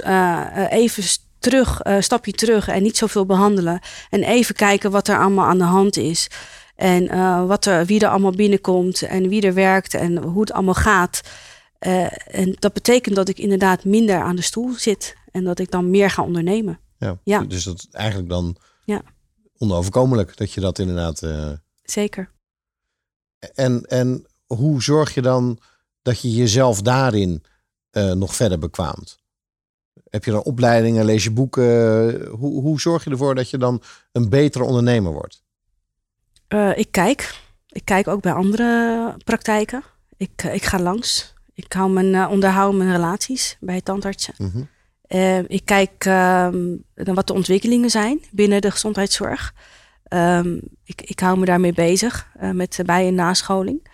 even 0.68 1.04
terug, 1.38 1.80
stapje 1.98 2.32
terug 2.32 2.68
en 2.68 2.82
niet 2.82 2.96
zoveel 2.96 3.26
behandelen. 3.26 3.80
En 4.10 4.22
even 4.22 4.54
kijken 4.54 4.90
wat 4.90 5.08
er 5.08 5.18
allemaal 5.18 5.46
aan 5.46 5.58
de 5.58 5.64
hand 5.64 5.96
is. 5.96 6.28
En 6.76 7.02
uh, 7.02 7.46
wat 7.46 7.66
er, 7.66 7.86
wie 7.86 8.00
er 8.00 8.08
allemaal 8.08 8.32
binnenkomt 8.32 9.02
en 9.02 9.28
wie 9.28 9.42
er 9.42 9.54
werkt 9.54 9.94
en 9.94 10.16
hoe 10.16 10.40
het 10.40 10.52
allemaal 10.52 10.74
gaat. 10.74 11.20
en 11.78 12.56
dat 12.58 12.72
betekent 12.72 13.16
dat 13.16 13.28
ik 13.28 13.38
inderdaad 13.38 13.84
minder 13.84 14.20
aan 14.20 14.36
de 14.36 14.42
stoel 14.42 14.72
zit 14.72 15.16
en 15.30 15.44
dat 15.44 15.58
ik 15.58 15.70
dan 15.70 15.90
meer 15.90 16.10
ga 16.10 16.22
ondernemen. 16.22 16.80
Ja, 16.98 17.18
ja. 17.24 17.40
dus 17.40 17.64
dat 17.64 17.88
eigenlijk 17.90 18.28
dan 18.28 18.56
ja. 18.84 19.02
Onoverkomelijk 19.62 20.36
dat 20.36 20.52
je 20.52 20.60
dat 20.60 20.78
inderdaad. 20.78 21.22
Zeker. 21.82 22.30
En, 23.54 23.84
en 23.84 24.26
hoe 24.46 24.82
zorg 24.82 25.14
je 25.14 25.22
dan 25.22 25.58
dat 26.02 26.20
je 26.20 26.32
jezelf 26.32 26.82
daarin 26.82 27.42
uh, 27.92 28.12
nog 28.12 28.34
verder 28.34 28.58
bekwaamt? 28.58 29.20
Heb 30.10 30.24
je 30.24 30.30
dan 30.30 30.42
opleidingen, 30.42 31.04
lees 31.04 31.24
je 31.24 31.30
boeken? 31.30 32.26
Hoe, 32.26 32.60
hoe 32.60 32.80
zorg 32.80 33.04
je 33.04 33.10
ervoor 33.10 33.34
dat 33.34 33.50
je 33.50 33.58
dan 33.58 33.82
een 34.12 34.28
betere 34.28 34.64
ondernemer 34.64 35.12
wordt? 35.12 35.42
Uh, 36.48 36.78
ik 36.78 36.88
kijk. 36.90 37.40
Ik 37.68 37.84
kijk 37.84 38.08
ook 38.08 38.20
bij 38.20 38.32
andere 38.32 39.16
praktijken. 39.24 39.82
Ik, 40.16 40.42
ik 40.42 40.64
ga 40.64 40.78
langs. 40.78 41.34
Ik 41.54 41.72
hou 41.72 41.90
mijn, 41.90 42.28
onderhoud 42.28 42.74
mijn 42.74 42.92
relaties 42.92 43.56
bij 43.60 43.80
tandartsen. 43.80 44.34
Mm 44.38 44.50
-hmm. 44.52 44.68
Ik 45.46 45.64
kijk 45.64 46.04
um, 46.04 46.84
naar 46.94 47.14
wat 47.14 47.26
de 47.26 47.32
ontwikkelingen 47.32 47.90
zijn 47.90 48.20
binnen 48.30 48.60
de 48.60 48.70
gezondheidszorg. 48.70 49.54
Um, 50.08 50.60
ik, 50.84 51.02
ik 51.02 51.20
hou 51.20 51.38
me 51.38 51.44
daarmee 51.44 51.72
bezig 51.72 52.28
met 52.52 52.80
bij- 52.84 53.06
en 53.06 53.14
nascholing. 53.14 53.90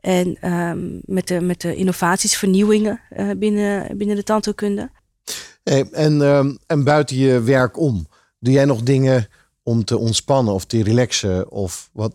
En 0.00 0.52
um, 0.52 1.00
met, 1.04 1.28
de, 1.28 1.40
met 1.40 1.60
de 1.60 1.76
innovaties, 1.76 2.36
vernieuwingen 2.36 3.00
uh, 3.16 3.30
binnen, 3.36 3.98
binnen 3.98 4.16
de 4.16 4.22
tandheelkunde. 4.22 4.90
Hey, 5.62 5.90
en, 5.90 6.58
en 6.66 6.84
buiten 6.84 7.16
je 7.16 7.40
werk 7.40 7.78
om, 7.78 8.06
doe 8.38 8.52
jij 8.52 8.64
nog 8.64 8.82
dingen 8.82 9.28
om 9.62 9.84
te 9.84 9.98
ontspannen 9.98 10.54
of 10.54 10.64
te 10.64 10.82
relaxen? 10.82 11.50
Of 11.50 11.90
wat, 11.92 12.14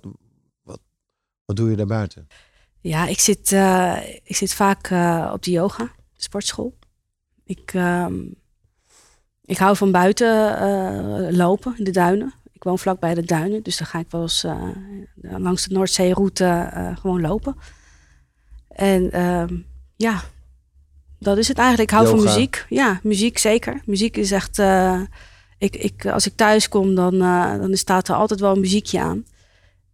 wat, 0.64 0.80
wat 1.46 1.56
doe 1.56 1.70
je 1.70 1.76
daarbuiten? 1.76 2.28
Ja, 2.82 3.08
ik 3.08 3.20
zit, 3.20 3.52
ik 4.24 4.36
zit 4.36 4.54
vaak 4.54 4.92
op 5.34 5.44
de 5.44 5.52
yoga, 5.52 5.92
sportschool. 6.18 6.78
Ik, 7.46 7.74
um, 7.74 8.36
ik 9.54 9.60
hou 9.60 9.76
van 9.76 9.92
buiten 9.92 11.36
lopen 11.36 11.74
in 11.78 11.84
de 11.84 11.92
duinen. 11.92 12.34
Ik 12.54 12.64
woon 12.64 12.80
vlak 12.80 13.00
bij 13.00 13.14
de 13.14 13.24
duinen, 13.24 13.64
dus 13.64 13.78
dan 13.78 13.88
ga 13.88 14.00
ik 14.00 14.06
wel 14.10 14.22
eens 14.22 14.44
uh, 14.44 14.54
langs 15.22 15.68
de 15.68 15.74
Noordzeeroute 15.74 16.72
uh, 16.76 16.98
gewoon 16.98 17.22
lopen. 17.22 17.56
En 18.70 19.10
uh, 19.14 19.44
ja, 19.96 20.22
dat 21.20 21.38
is 21.38 21.48
het 21.48 21.58
eigenlijk. 21.58 21.92
Ik 21.92 21.98
hou 21.98 22.10
Yoga. 22.10 22.18
van 22.18 22.34
muziek. 22.34 22.66
Ja, 22.70 23.00
muziek 23.04 23.38
zeker. 23.38 23.82
Muziek 23.86 24.18
is 24.18 24.32
echt. 24.32 24.62
Ik, 25.58 25.76
ik, 25.76 26.06
als 26.06 26.26
ik 26.26 26.36
thuis 26.36 26.70
kom, 26.70 26.96
dan, 26.96 27.20
dan 27.60 27.78
staat 27.78 28.08
er 28.08 28.16
altijd 28.16 28.40
wel 28.40 28.54
een 28.54 28.60
muziekje 28.60 29.00
aan. 29.00 29.26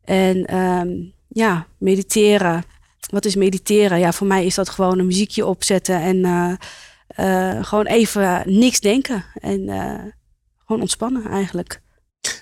En 0.04 0.46
ehm, 0.46 0.90
ja, 1.28 1.66
mediteren. 1.78 2.64
Wat 3.10 3.26
is 3.26 3.36
mediteren? 3.36 4.00
Ja, 4.00 4.12
voor 4.12 4.28
mij 4.28 4.46
is 4.46 4.56
dat 4.56 4.70
gewoon 4.70 5.00
een 5.00 5.06
muziekje 5.06 5.46
opzetten 5.46 6.02
en 6.02 6.22
gewoon 7.66 7.86
even 7.86 8.44
niks 8.46 8.80
denken. 8.80 9.26
En 9.34 9.60
gewoon 10.66 10.82
ontspannen 10.82 11.26
eigenlijk. 11.26 11.82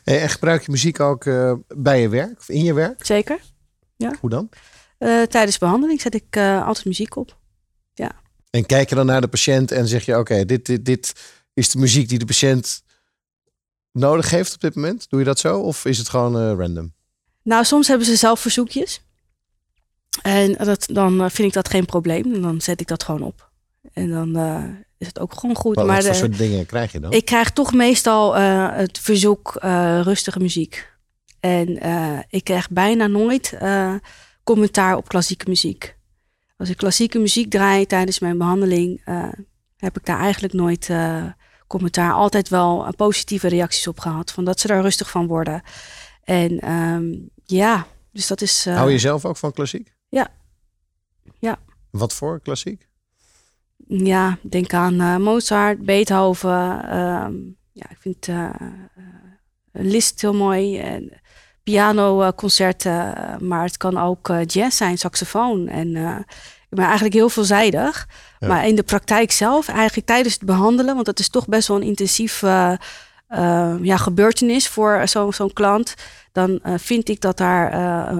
En 0.03 0.29
gebruik 0.29 0.65
je 0.65 0.71
muziek 0.71 0.99
ook 0.99 1.23
bij 1.67 2.01
je 2.01 2.09
werk 2.09 2.39
of 2.39 2.49
in 2.49 2.63
je 2.63 2.73
werk? 2.73 3.05
Zeker. 3.05 3.39
Ja. 3.95 4.13
Hoe 4.19 4.29
dan? 4.29 4.49
Tijdens 5.29 5.57
behandeling 5.57 6.01
zet 6.01 6.13
ik 6.13 6.37
altijd 6.37 6.85
muziek 6.85 7.15
op. 7.15 7.37
Ja. 7.93 8.11
En 8.49 8.65
kijk 8.65 8.89
je 8.89 8.95
dan 8.95 9.05
naar 9.05 9.21
de 9.21 9.27
patiënt 9.27 9.71
en 9.71 9.87
zeg 9.87 10.05
je: 10.05 10.11
Oké, 10.11 10.19
okay, 10.19 10.45
dit, 10.45 10.65
dit, 10.65 10.85
dit 10.85 11.13
is 11.53 11.69
de 11.69 11.79
muziek 11.79 12.09
die 12.09 12.19
de 12.19 12.25
patiënt 12.25 12.83
nodig 13.91 14.29
heeft 14.29 14.53
op 14.53 14.61
dit 14.61 14.75
moment? 14.75 15.09
Doe 15.09 15.19
je 15.19 15.25
dat 15.25 15.39
zo 15.39 15.59
of 15.59 15.85
is 15.85 15.97
het 15.97 16.09
gewoon 16.09 16.57
random? 16.57 16.93
Nou, 17.43 17.63
soms 17.63 17.87
hebben 17.87 18.07
ze 18.07 18.15
zelf 18.15 18.39
verzoekjes. 18.39 19.01
En 20.21 20.53
dat, 20.53 20.87
dan 20.91 21.31
vind 21.31 21.47
ik 21.47 21.53
dat 21.53 21.69
geen 21.69 21.85
probleem. 21.85 22.33
En 22.33 22.41
dan 22.41 22.61
zet 22.61 22.81
ik 22.81 22.87
dat 22.87 23.03
gewoon 23.03 23.21
op. 23.21 23.46
En 23.93 24.10
dan 24.10 24.36
is 24.97 25.08
het 25.08 25.19
ook 25.19 25.34
gewoon 25.34 25.56
goed. 25.56 25.76
Wat, 25.76 25.86
maar 25.86 25.95
wat 25.95 26.06
voor 26.06 26.15
soort 26.15 26.38
dingen 26.38 26.65
krijg 26.65 26.91
je 26.91 27.00
dan? 27.00 27.12
Ik 27.12 27.26
krijg 27.26 27.52
toch 27.52 27.73
meestal 27.73 28.38
uh, 28.38 28.67
het 28.71 29.00
verzoek 29.00 29.60
uh, 29.63 30.00
rustige 30.04 30.39
muziek. 30.39 30.95
En 31.39 31.67
ik 32.30 32.43
krijg 32.43 32.69
bijna 32.69 33.08
nooit 33.08 33.58
commentaar 34.43 34.95
op 34.95 35.08
klassieke 35.08 35.50
muziek. 35.50 35.97
Als 36.58 36.69
ik 36.69 36.78
klassieke 36.78 37.19
muziek 37.19 37.50
draai 37.50 37.86
tijdens 37.86 38.19
mijn 38.19 38.38
behandeling, 38.38 39.02
heb 39.78 39.97
ik 39.97 40.06
daar 40.06 40.19
eigenlijk 40.19 40.54
nooit 40.54 40.89
commentaar. 41.67 42.13
Altijd 42.13 42.50
wel 42.50 42.93
positieve 42.95 43.47
reacties 43.47 43.88
op 43.88 44.00
gehad. 44.00 44.32
Van 44.32 44.45
dat 44.45 44.60
ze 44.60 44.67
daar 44.67 44.82
rustig 44.82 45.10
van 45.10 45.28
worden. 45.28 45.62
En 46.23 46.71
um, 46.71 47.30
ja, 47.43 47.88
dus 48.12 48.28
dat 48.28 48.41
is. 48.41 48.65
Hou 48.65 48.91
je 48.91 49.00
zelf 49.00 49.26
ook 49.26 49.38
van 49.38 49.52
klassiek? 49.52 49.95
Ja. 50.10 50.28
Ja. 51.39 51.60
Wat 51.89 52.13
voor 52.13 52.41
klassiek? 52.41 52.87
Ja, 53.87 54.37
denk 54.41 54.73
aan 54.73 54.93
uh, 54.93 55.17
Mozart, 55.17 55.85
Beethoven. 55.85 56.81
Uh, 56.85 57.27
ja, 57.71 57.89
ik 57.89 57.97
vind 57.99 58.27
uh, 58.27 58.49
Liszt 59.71 60.21
heel 60.21 60.33
mooi. 60.33 60.79
En 60.79 61.21
pianoconcerten, 61.63 63.13
maar 63.39 63.63
het 63.63 63.77
kan 63.77 63.97
ook 63.97 64.31
jazz 64.45 64.77
zijn, 64.77 64.97
saxofoon. 64.97 65.67
En 65.67 65.95
ik 66.69 66.75
ben 66.75 66.85
eigenlijk 66.85 67.13
heel 67.13 67.29
veelzijdig. 67.29 68.07
Ja. 68.39 68.47
Maar 68.47 68.67
in 68.67 68.75
de 68.75 68.83
praktijk 68.83 69.31
zelf, 69.31 69.67
eigenlijk 69.67 70.07
tijdens 70.07 70.33
het 70.33 70.45
behandelen, 70.45 70.93
want 70.93 71.05
dat 71.05 71.19
is 71.19 71.29
toch 71.29 71.47
best 71.47 71.67
wel 71.67 71.77
een 71.77 71.83
intensief 71.83 72.41
ja, 73.81 73.97
gebeurtenis 73.97 74.67
voor 74.67 75.07
zo'n 75.29 75.53
klant, 75.53 75.93
dan 76.31 76.59
vind 76.63 77.09
ik 77.09 77.21
dat 77.21 77.37
daar 77.37 77.73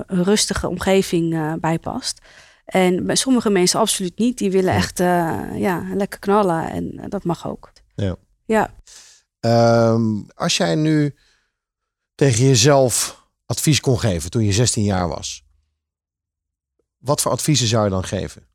een 0.08 0.24
rustige 0.24 0.67
omgeving 0.67 1.56
bij 1.60 1.80
past. 1.80 2.22
En 2.68 3.06
bij 3.06 3.16
sommige 3.16 3.50
mensen 3.50 3.80
absoluut 3.80 4.18
niet. 4.18 4.38
Die 4.38 4.52
willen 4.52 4.74
echt 4.74 4.98
ja, 5.58 5.84
lekker 5.94 6.20
knallen 6.20 6.70
en 6.70 7.10
dat 7.10 7.24
mag 7.24 7.48
ook. 7.48 7.72
Ja. 7.96 8.16
ja. 8.46 8.74
Ehm, 9.40 10.22
als 10.34 10.58
jij 10.58 10.76
nu 10.76 11.16
tegen 12.16 12.46
jezelf 12.46 13.24
advies 13.46 13.80
kon 13.80 14.00
geven 14.00 14.30
toen 14.30 14.44
je 14.44 14.52
16 14.52 14.84
jaar 14.84 15.08
was, 15.08 15.46
wat 16.98 17.22
voor 17.22 17.32
adviezen 17.32 17.68
zou 17.68 17.84
je 17.84 17.90
dan 17.90 18.04
geven? 18.04 18.48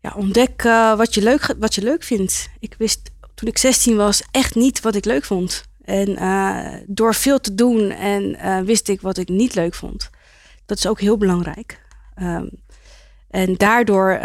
Ja, 0.00 0.14
ontdek 0.16 0.64
uh, 0.64 0.96
wat, 0.96 1.14
je 1.14 1.22
leuk, 1.22 1.54
wat 1.58 1.74
je 1.74 1.82
leuk 1.82 2.02
vindt. 2.02 2.48
Ik 2.58 2.74
wist 2.78 3.10
toen 3.34 3.48
ik 3.48 3.58
16 3.58 3.96
was 3.96 4.22
echt 4.30 4.54
niet 4.54 4.80
wat 4.80 4.94
ik 4.94 5.04
leuk 5.04 5.24
vond. 5.24 5.62
En 5.80 6.84
door 6.86 7.14
veel 7.14 7.40
te 7.40 7.54
doen 7.54 7.90
en 7.90 8.64
wist 8.64 8.88
ik 8.88 9.00
wat 9.00 9.16
ik 9.16 9.28
niet 9.28 9.54
leuk 9.54 9.74
vond. 9.74 10.10
Dat 10.66 10.78
is 10.78 10.86
ook 10.86 11.00
heel 11.00 11.16
belangrijk. 11.16 11.80
Um, 12.16 12.50
en 13.30 13.54
daardoor 13.54 14.18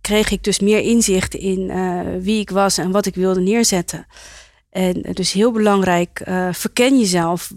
kreeg 0.00 0.30
ik 0.30 0.44
dus 0.44 0.60
meer 0.60 0.80
inzicht 0.80 1.34
in 1.34 1.72
wie 2.22 2.40
ik 2.40 2.50
was 2.50 2.78
en 2.78 2.90
wat 2.90 3.06
ik 3.06 3.14
wilde 3.14 3.40
neerzetten. 3.40 4.06
En 4.70 5.02
dus 5.02 5.32
heel 5.32 5.52
belangrijk, 5.52 6.22
verken 6.52 6.98
jezelf. 6.98 7.52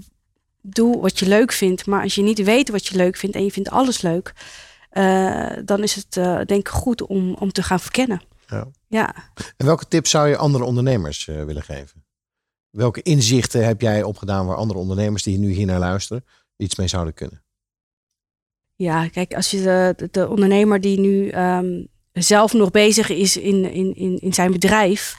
Doe 0.62 1.02
wat 1.02 1.20
je 1.20 1.28
leuk 1.28 1.52
vindt. 1.52 1.86
Maar 1.86 2.04
als 2.04 2.16
je 2.16 2.22
niet 2.22 2.44
weet 2.44 2.70
wat 2.70 2.86
je 2.86 2.96
leuk 2.96 3.18
vindt 3.18 3.36
en 3.36 3.44
je 3.44 3.52
vindt 3.52 3.70
alles 3.70 4.02
leuk, 4.02 4.34
uh, 4.94 5.50
dan 5.66 5.84
is 5.84 5.96
het 5.96 6.16
uh, 6.16 6.36
denk 6.36 6.60
ik 6.60 6.68
goed 6.68 7.02
om, 7.02 7.34
om 7.34 7.52
te 7.52 7.64
gaan 7.64 7.80
verkennen. 7.80 8.22
Ja. 8.48 8.68
ja. 8.88 9.16
En 9.58 9.66
welke 9.66 9.88
tips 9.88 10.10
zou 10.10 10.28
je 10.28 10.38
andere 10.38 10.64
ondernemers 10.64 11.28
uh, 11.28 11.44
willen 11.44 11.64
geven? 11.64 12.04
Welke 12.70 13.02
inzichten 13.02 13.66
heb 13.66 13.82
jij 13.82 14.04
opgedaan 14.04 14.46
waar 14.46 14.56
andere 14.56 14.80
ondernemers 14.80 15.24
die 15.24 15.38
nu 15.38 15.52
hier 15.52 15.66
naar 15.66 15.80
luisteren 15.80 16.26
iets 16.58 16.76
mee 16.76 16.88
zouden 16.88 17.14
kunnen? 17.14 17.44
Ja, 18.80 19.08
kijk, 19.08 19.34
als 19.34 19.52
je 19.52 19.62
de, 19.62 20.08
de 20.12 20.30
ondernemer 20.30 20.82
die 20.82 21.00
nu 21.00 21.32
um, 21.32 21.88
zelf 22.14 22.54
nog 22.54 22.72
bezig 22.72 23.10
is 23.10 23.38
in, 23.38 23.72
in, 23.72 23.96
in, 23.96 24.20
in 24.22 24.34
zijn 24.34 24.52
bedrijf, 24.52 25.16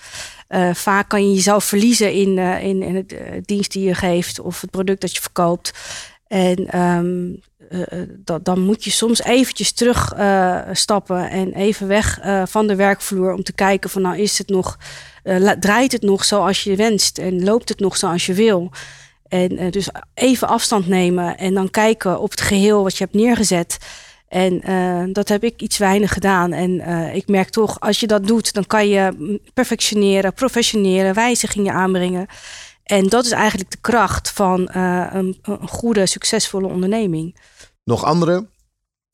vaak 0.73 1.09
kan 1.09 1.29
je 1.29 1.35
jezelf 1.35 1.65
verliezen 1.65 2.13
in, 2.13 2.39
in, 2.39 2.83
in 2.83 2.95
het 2.95 3.15
dienst 3.45 3.73
die 3.73 3.85
je 3.85 3.95
geeft 3.95 4.41
of 4.41 4.61
het 4.61 4.71
product 4.71 5.01
dat 5.01 5.15
je 5.15 5.21
verkoopt. 5.21 5.73
En 6.27 6.69
uh, 7.71 8.03
dat, 8.09 8.45
dan 8.45 8.61
moet 8.61 8.85
je 8.85 8.91
soms 8.91 9.23
eventjes 9.23 9.73
terugstappen 9.73 11.17
uh, 11.17 11.33
en 11.33 11.53
even 11.53 11.87
weg 11.87 12.25
uh, 12.25 12.43
van 12.47 12.67
de 12.67 12.75
werkvloer 12.75 13.33
om 13.33 13.43
te 13.43 13.53
kijken 13.53 13.91
van 13.91 14.03
nou 14.03 14.19
is 14.19 14.39
het 14.39 14.49
nog, 14.49 14.79
draait 15.61 15.93
het 15.93 16.03
nog 16.03 16.25
zoals 16.25 16.63
je 16.65 16.77
wenst 16.77 17.19
en 17.19 17.45
loopt 17.45 17.69
het 17.69 17.81
nog 17.81 17.97
zoals 17.97 18.27
je 18.27 18.35
wil. 18.35 18.71
En 19.31 19.71
dus 19.71 19.89
even 20.15 20.49
afstand 20.49 20.87
nemen 20.87 21.39
en 21.39 21.55
dan 21.55 21.71
kijken 21.71 22.21
op 22.21 22.31
het 22.31 22.41
geheel 22.41 22.83
wat 22.83 22.97
je 22.97 23.05
hebt 23.05 23.17
neergezet. 23.17 23.79
En 24.29 24.61
dat 25.13 25.29
heb 25.29 25.45
ik 25.45 25.63
iets 25.63 25.79
weinig 25.79 26.13
gedaan. 26.13 26.53
En 26.53 26.81
ik 27.15 27.29
merk 27.29 27.51
toch, 27.51 27.81
als 27.81 28.01
je 28.01 28.07
dat 28.07 28.27
doet, 28.27 28.53
dan 28.53 28.67
kan 28.67 28.89
je 28.89 29.39
perfectioneren, 29.55 30.33
professioneren, 30.33 31.15
wijzigingen 31.15 31.75
aanbrengen. 31.75 32.27
En 32.83 33.09
dat 33.09 33.25
is 33.25 33.31
eigenlijk 33.31 33.71
de 33.71 33.81
kracht 33.81 34.31
van 34.31 34.69
een, 34.73 35.39
een 35.43 35.69
goede, 35.69 36.07
succesvolle 36.07 36.67
onderneming 36.67 37.35
nog 37.91 38.05
andere 38.05 38.47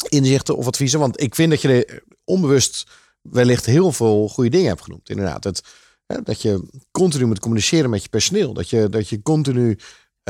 inzichten 0.09 0.57
of 0.57 0.67
adviezen? 0.67 0.99
Want 0.99 1.21
ik 1.21 1.35
vind 1.35 1.51
dat 1.51 1.61
je 1.61 2.03
onbewust 2.25 2.87
wellicht 3.21 3.67
heel 3.67 3.93
veel 3.93 4.29
goede 4.29 4.51
dingen 4.51 4.69
hebt 4.69 4.83
genoemd. 4.83 5.09
Inderdaad, 5.09 5.63
dat 6.07 6.43
je 6.43 6.69
continu 6.91 7.27
moet 7.27 7.39
communiceren 7.39 7.91
met 7.91 8.03
je 8.03 8.09
personeel. 8.09 8.53
Dat 8.53 8.71
je, 8.71 8.89
dat 8.89 9.09
je 9.09 9.23
continu 9.23 9.79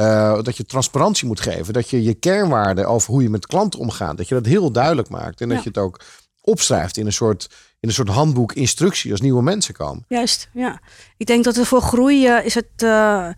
uh, 0.00 0.42
dat 0.42 0.56
je 0.56 0.64
transparantie 0.64 1.26
moet 1.26 1.40
geven. 1.40 1.72
Dat 1.72 1.90
je 1.90 2.02
je 2.02 2.14
kernwaarden 2.14 2.86
over 2.86 3.10
hoe 3.10 3.22
je 3.22 3.30
met 3.30 3.46
klanten 3.46 3.80
omgaat. 3.80 4.16
Dat 4.16 4.28
je 4.28 4.34
dat 4.34 4.46
heel 4.46 4.70
duidelijk 4.70 5.08
maakt. 5.08 5.40
En 5.40 5.48
dat 5.48 5.62
je 5.62 5.68
het 5.68 5.78
ook 5.78 6.00
opschrijft 6.40 6.96
in 6.96 7.06
een 7.06 7.12
soort, 7.12 7.48
in 7.80 7.88
een 7.88 7.94
soort 7.94 8.08
handboek 8.08 8.52
instructie 8.52 9.10
als 9.10 9.20
nieuwe 9.20 9.42
mensen 9.42 9.74
komen. 9.74 10.04
Juist, 10.08 10.48
ja. 10.52 10.80
Ik 11.16 11.26
denk 11.26 11.44
dat 11.44 11.56
er 11.56 11.66
voor 11.66 11.82
groeien 11.82 12.44
is 12.44 12.54
het. 12.54 12.82
Uh 12.84 13.28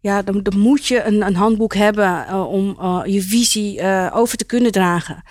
ja, 0.00 0.22
dan, 0.22 0.42
dan, 0.42 0.58
moet 0.58 0.86
je 0.86 1.02
een, 1.02 1.22
een 1.22 1.34
handboek 1.34 1.74
hebben 1.74 2.26
uh, 2.28 2.48
om 2.48 2.76
je 3.06 3.22
visie 3.22 3.82
over 4.12 4.36
te 4.36 4.44
kunnen 4.44 4.72
dragen. 4.72 5.22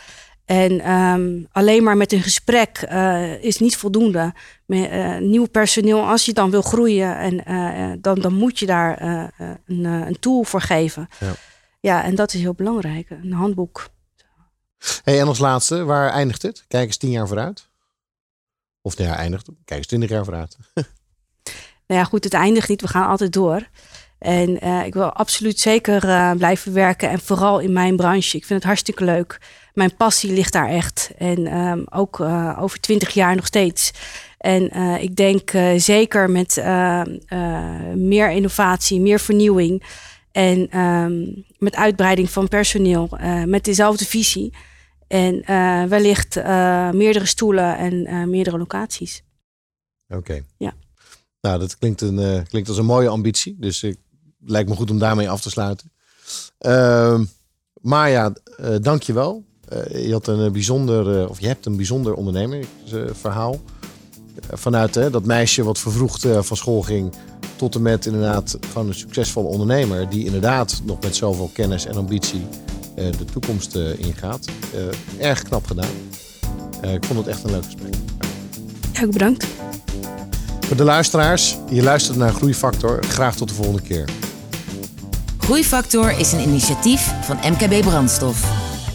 En 0.45 0.91
um, 0.91 1.47
alleen 1.51 1.83
maar 1.83 1.97
met 1.97 2.11
een 2.11 2.21
gesprek 2.21 2.81
is 3.41 3.57
niet 3.57 3.77
voldoende. 3.77 4.33
Met 4.65 5.19
nieuw 5.19 5.45
personeel, 5.45 6.07
als 6.07 6.25
je 6.25 6.33
dan 6.33 6.49
wil 6.49 6.61
groeien, 6.61 7.17
en, 7.17 8.01
dan, 8.01 8.19
dan 8.19 8.33
moet 8.33 8.59
je 8.59 8.65
daar 8.65 9.01
een, 9.65 9.83
een, 9.85 10.19
tool 10.19 10.43
voor 10.43 10.61
geven. 10.61 11.07
Ja. 11.19 11.33
ja, 11.79 12.03
en 12.03 12.15
dat 12.15 12.33
is 12.33 12.41
heel 12.41 12.53
belangrijk, 12.53 13.09
een 13.09 13.33
handboek. 13.33 13.89
Hey, 15.03 15.19
en 15.19 15.27
als 15.27 15.39
laatste, 15.39 15.83
waar 15.83 16.09
eindigt 16.09 16.41
het? 16.41 16.65
Kijk 16.67 16.85
eens 16.85 16.97
tien 16.97 17.11
jaar 17.11 17.27
vooruit. 17.27 17.69
Of 18.81 18.97
ja, 18.97 19.15
eindigt, 19.15 19.47
kijk 19.65 19.79
eens 19.79 19.87
twintig 19.87 20.09
jaar 20.09 20.23
vooruit. 20.23 20.57
nou 21.87 21.99
ja, 21.99 22.03
goed, 22.03 22.23
het 22.23 22.33
eindigt 22.33 22.69
niet. 22.69 22.81
We 22.81 22.87
gaan 22.87 23.07
altijd 23.07 23.33
door. 23.33 23.67
En 24.19 24.61
ik 24.85 24.93
wil 24.93 25.11
absoluut 25.11 25.59
zeker 25.59 25.99
blijven 26.37 26.73
werken. 26.73 27.09
En 27.09 27.19
vooral 27.19 27.59
in 27.59 27.73
mijn 27.73 27.95
branche. 27.95 28.37
Ik 28.37 28.45
vind 28.45 28.59
het 28.59 28.63
hartstikke 28.63 29.03
leuk. 29.03 29.39
Mijn 29.73 29.95
passie 29.95 30.33
ligt 30.33 30.53
daar 30.53 30.69
echt. 30.69 31.11
En 31.17 31.57
um, 31.57 31.85
ook 31.89 32.19
uh, 32.19 32.57
over 32.61 32.79
twintig 32.79 33.13
jaar 33.13 33.35
nog 33.35 33.45
steeds. 33.45 33.91
En 34.37 34.71
ik 35.01 35.15
denk 35.15 35.51
zeker 35.77 36.29
met 36.29 36.63
meer 37.95 38.31
innovatie, 38.31 38.99
meer 38.99 39.19
vernieuwing. 39.19 39.83
En 40.31 40.79
um, 40.79 41.45
met 41.57 41.75
uitbreiding 41.75 42.29
van 42.29 42.47
personeel. 42.47 43.09
met 43.45 43.63
dezelfde 43.63 44.05
visie. 44.05 44.53
En 45.07 45.43
wellicht 45.89 46.35
meerdere 46.93 47.25
stoelen 47.25 47.77
en 47.77 48.29
meerdere 48.29 48.57
locaties. 48.57 49.23
Oké. 50.07 50.17
Okay. 50.17 50.43
Ja. 50.57 50.73
Nou, 51.41 51.59
dat 51.59 51.77
klinkt, 51.77 52.01
een, 52.01 52.45
klinkt 52.47 52.69
als 52.69 52.77
een 52.77 52.85
mooie 52.85 53.09
ambitie. 53.09 53.55
Dus 53.59 53.83
ik 53.83 53.97
lijkt 54.39 54.69
me 54.69 54.75
goed 54.75 54.91
om 54.91 54.99
daarmee 54.99 55.29
af 55.29 55.41
te 55.41 55.49
sluiten. 55.49 55.91
Uh, 56.59 57.19
Maya, 57.81 58.33
uh, 58.59 58.75
dank 58.81 59.03
je. 59.69 59.93
Uh, 59.93 60.05
je 60.05 60.11
had 60.11 60.27
een 60.27 60.51
bijzonder, 60.51 61.19
uh, 61.19 61.29
of 61.29 61.39
je 61.39 61.47
hebt 61.47 61.65
een 61.65 61.75
bijzonder 61.75 62.13
ondernemersverhaal. 62.13 63.61
vanuit 64.53 64.93
dat 64.93 65.25
meisje 65.25 65.63
wat 65.63 65.79
vervroegd 65.79 66.27
van 66.39 66.57
school 66.57 66.81
ging, 66.81 67.13
tot 67.55 67.75
en 67.75 67.81
met 67.81 68.05
inderdaad 68.05 68.57
gewoon 68.71 68.87
een 68.87 68.93
succesvolle 68.93 69.47
ondernemer. 69.47 70.09
Die 70.09 70.25
inderdaad 70.25 70.81
nog 70.83 71.01
met 71.01 71.15
zoveel 71.15 71.49
kennis 71.53 71.85
en 71.85 71.95
ambitie 71.95 72.45
de 72.95 73.25
toekomst 73.31 73.75
ingaat. 73.97 74.47
erg 75.17 75.41
knap 75.41 75.65
gedaan. 75.65 75.89
ik 76.81 77.05
vond 77.05 77.19
het 77.19 77.27
echt 77.27 77.43
een 77.43 77.51
leuk 77.51 77.65
gesprek. 77.65 77.93
Ja, 78.93 79.07
bedankt. 79.07 79.47
Voor 80.59 80.77
de 80.77 80.83
luisteraars, 80.83 81.57
je 81.69 81.83
luistert 81.83 82.17
naar 82.17 82.33
Groeifactor. 82.33 83.03
Graag 83.03 83.35
tot 83.35 83.47
de 83.47 83.53
volgende 83.53 83.81
keer. 83.81 84.09
Groeifactor 85.37 86.19
is 86.19 86.31
een 86.31 86.41
initiatief 86.41 87.13
van 87.21 87.37
MKB 87.51 87.81
Brandstof. 87.81 88.62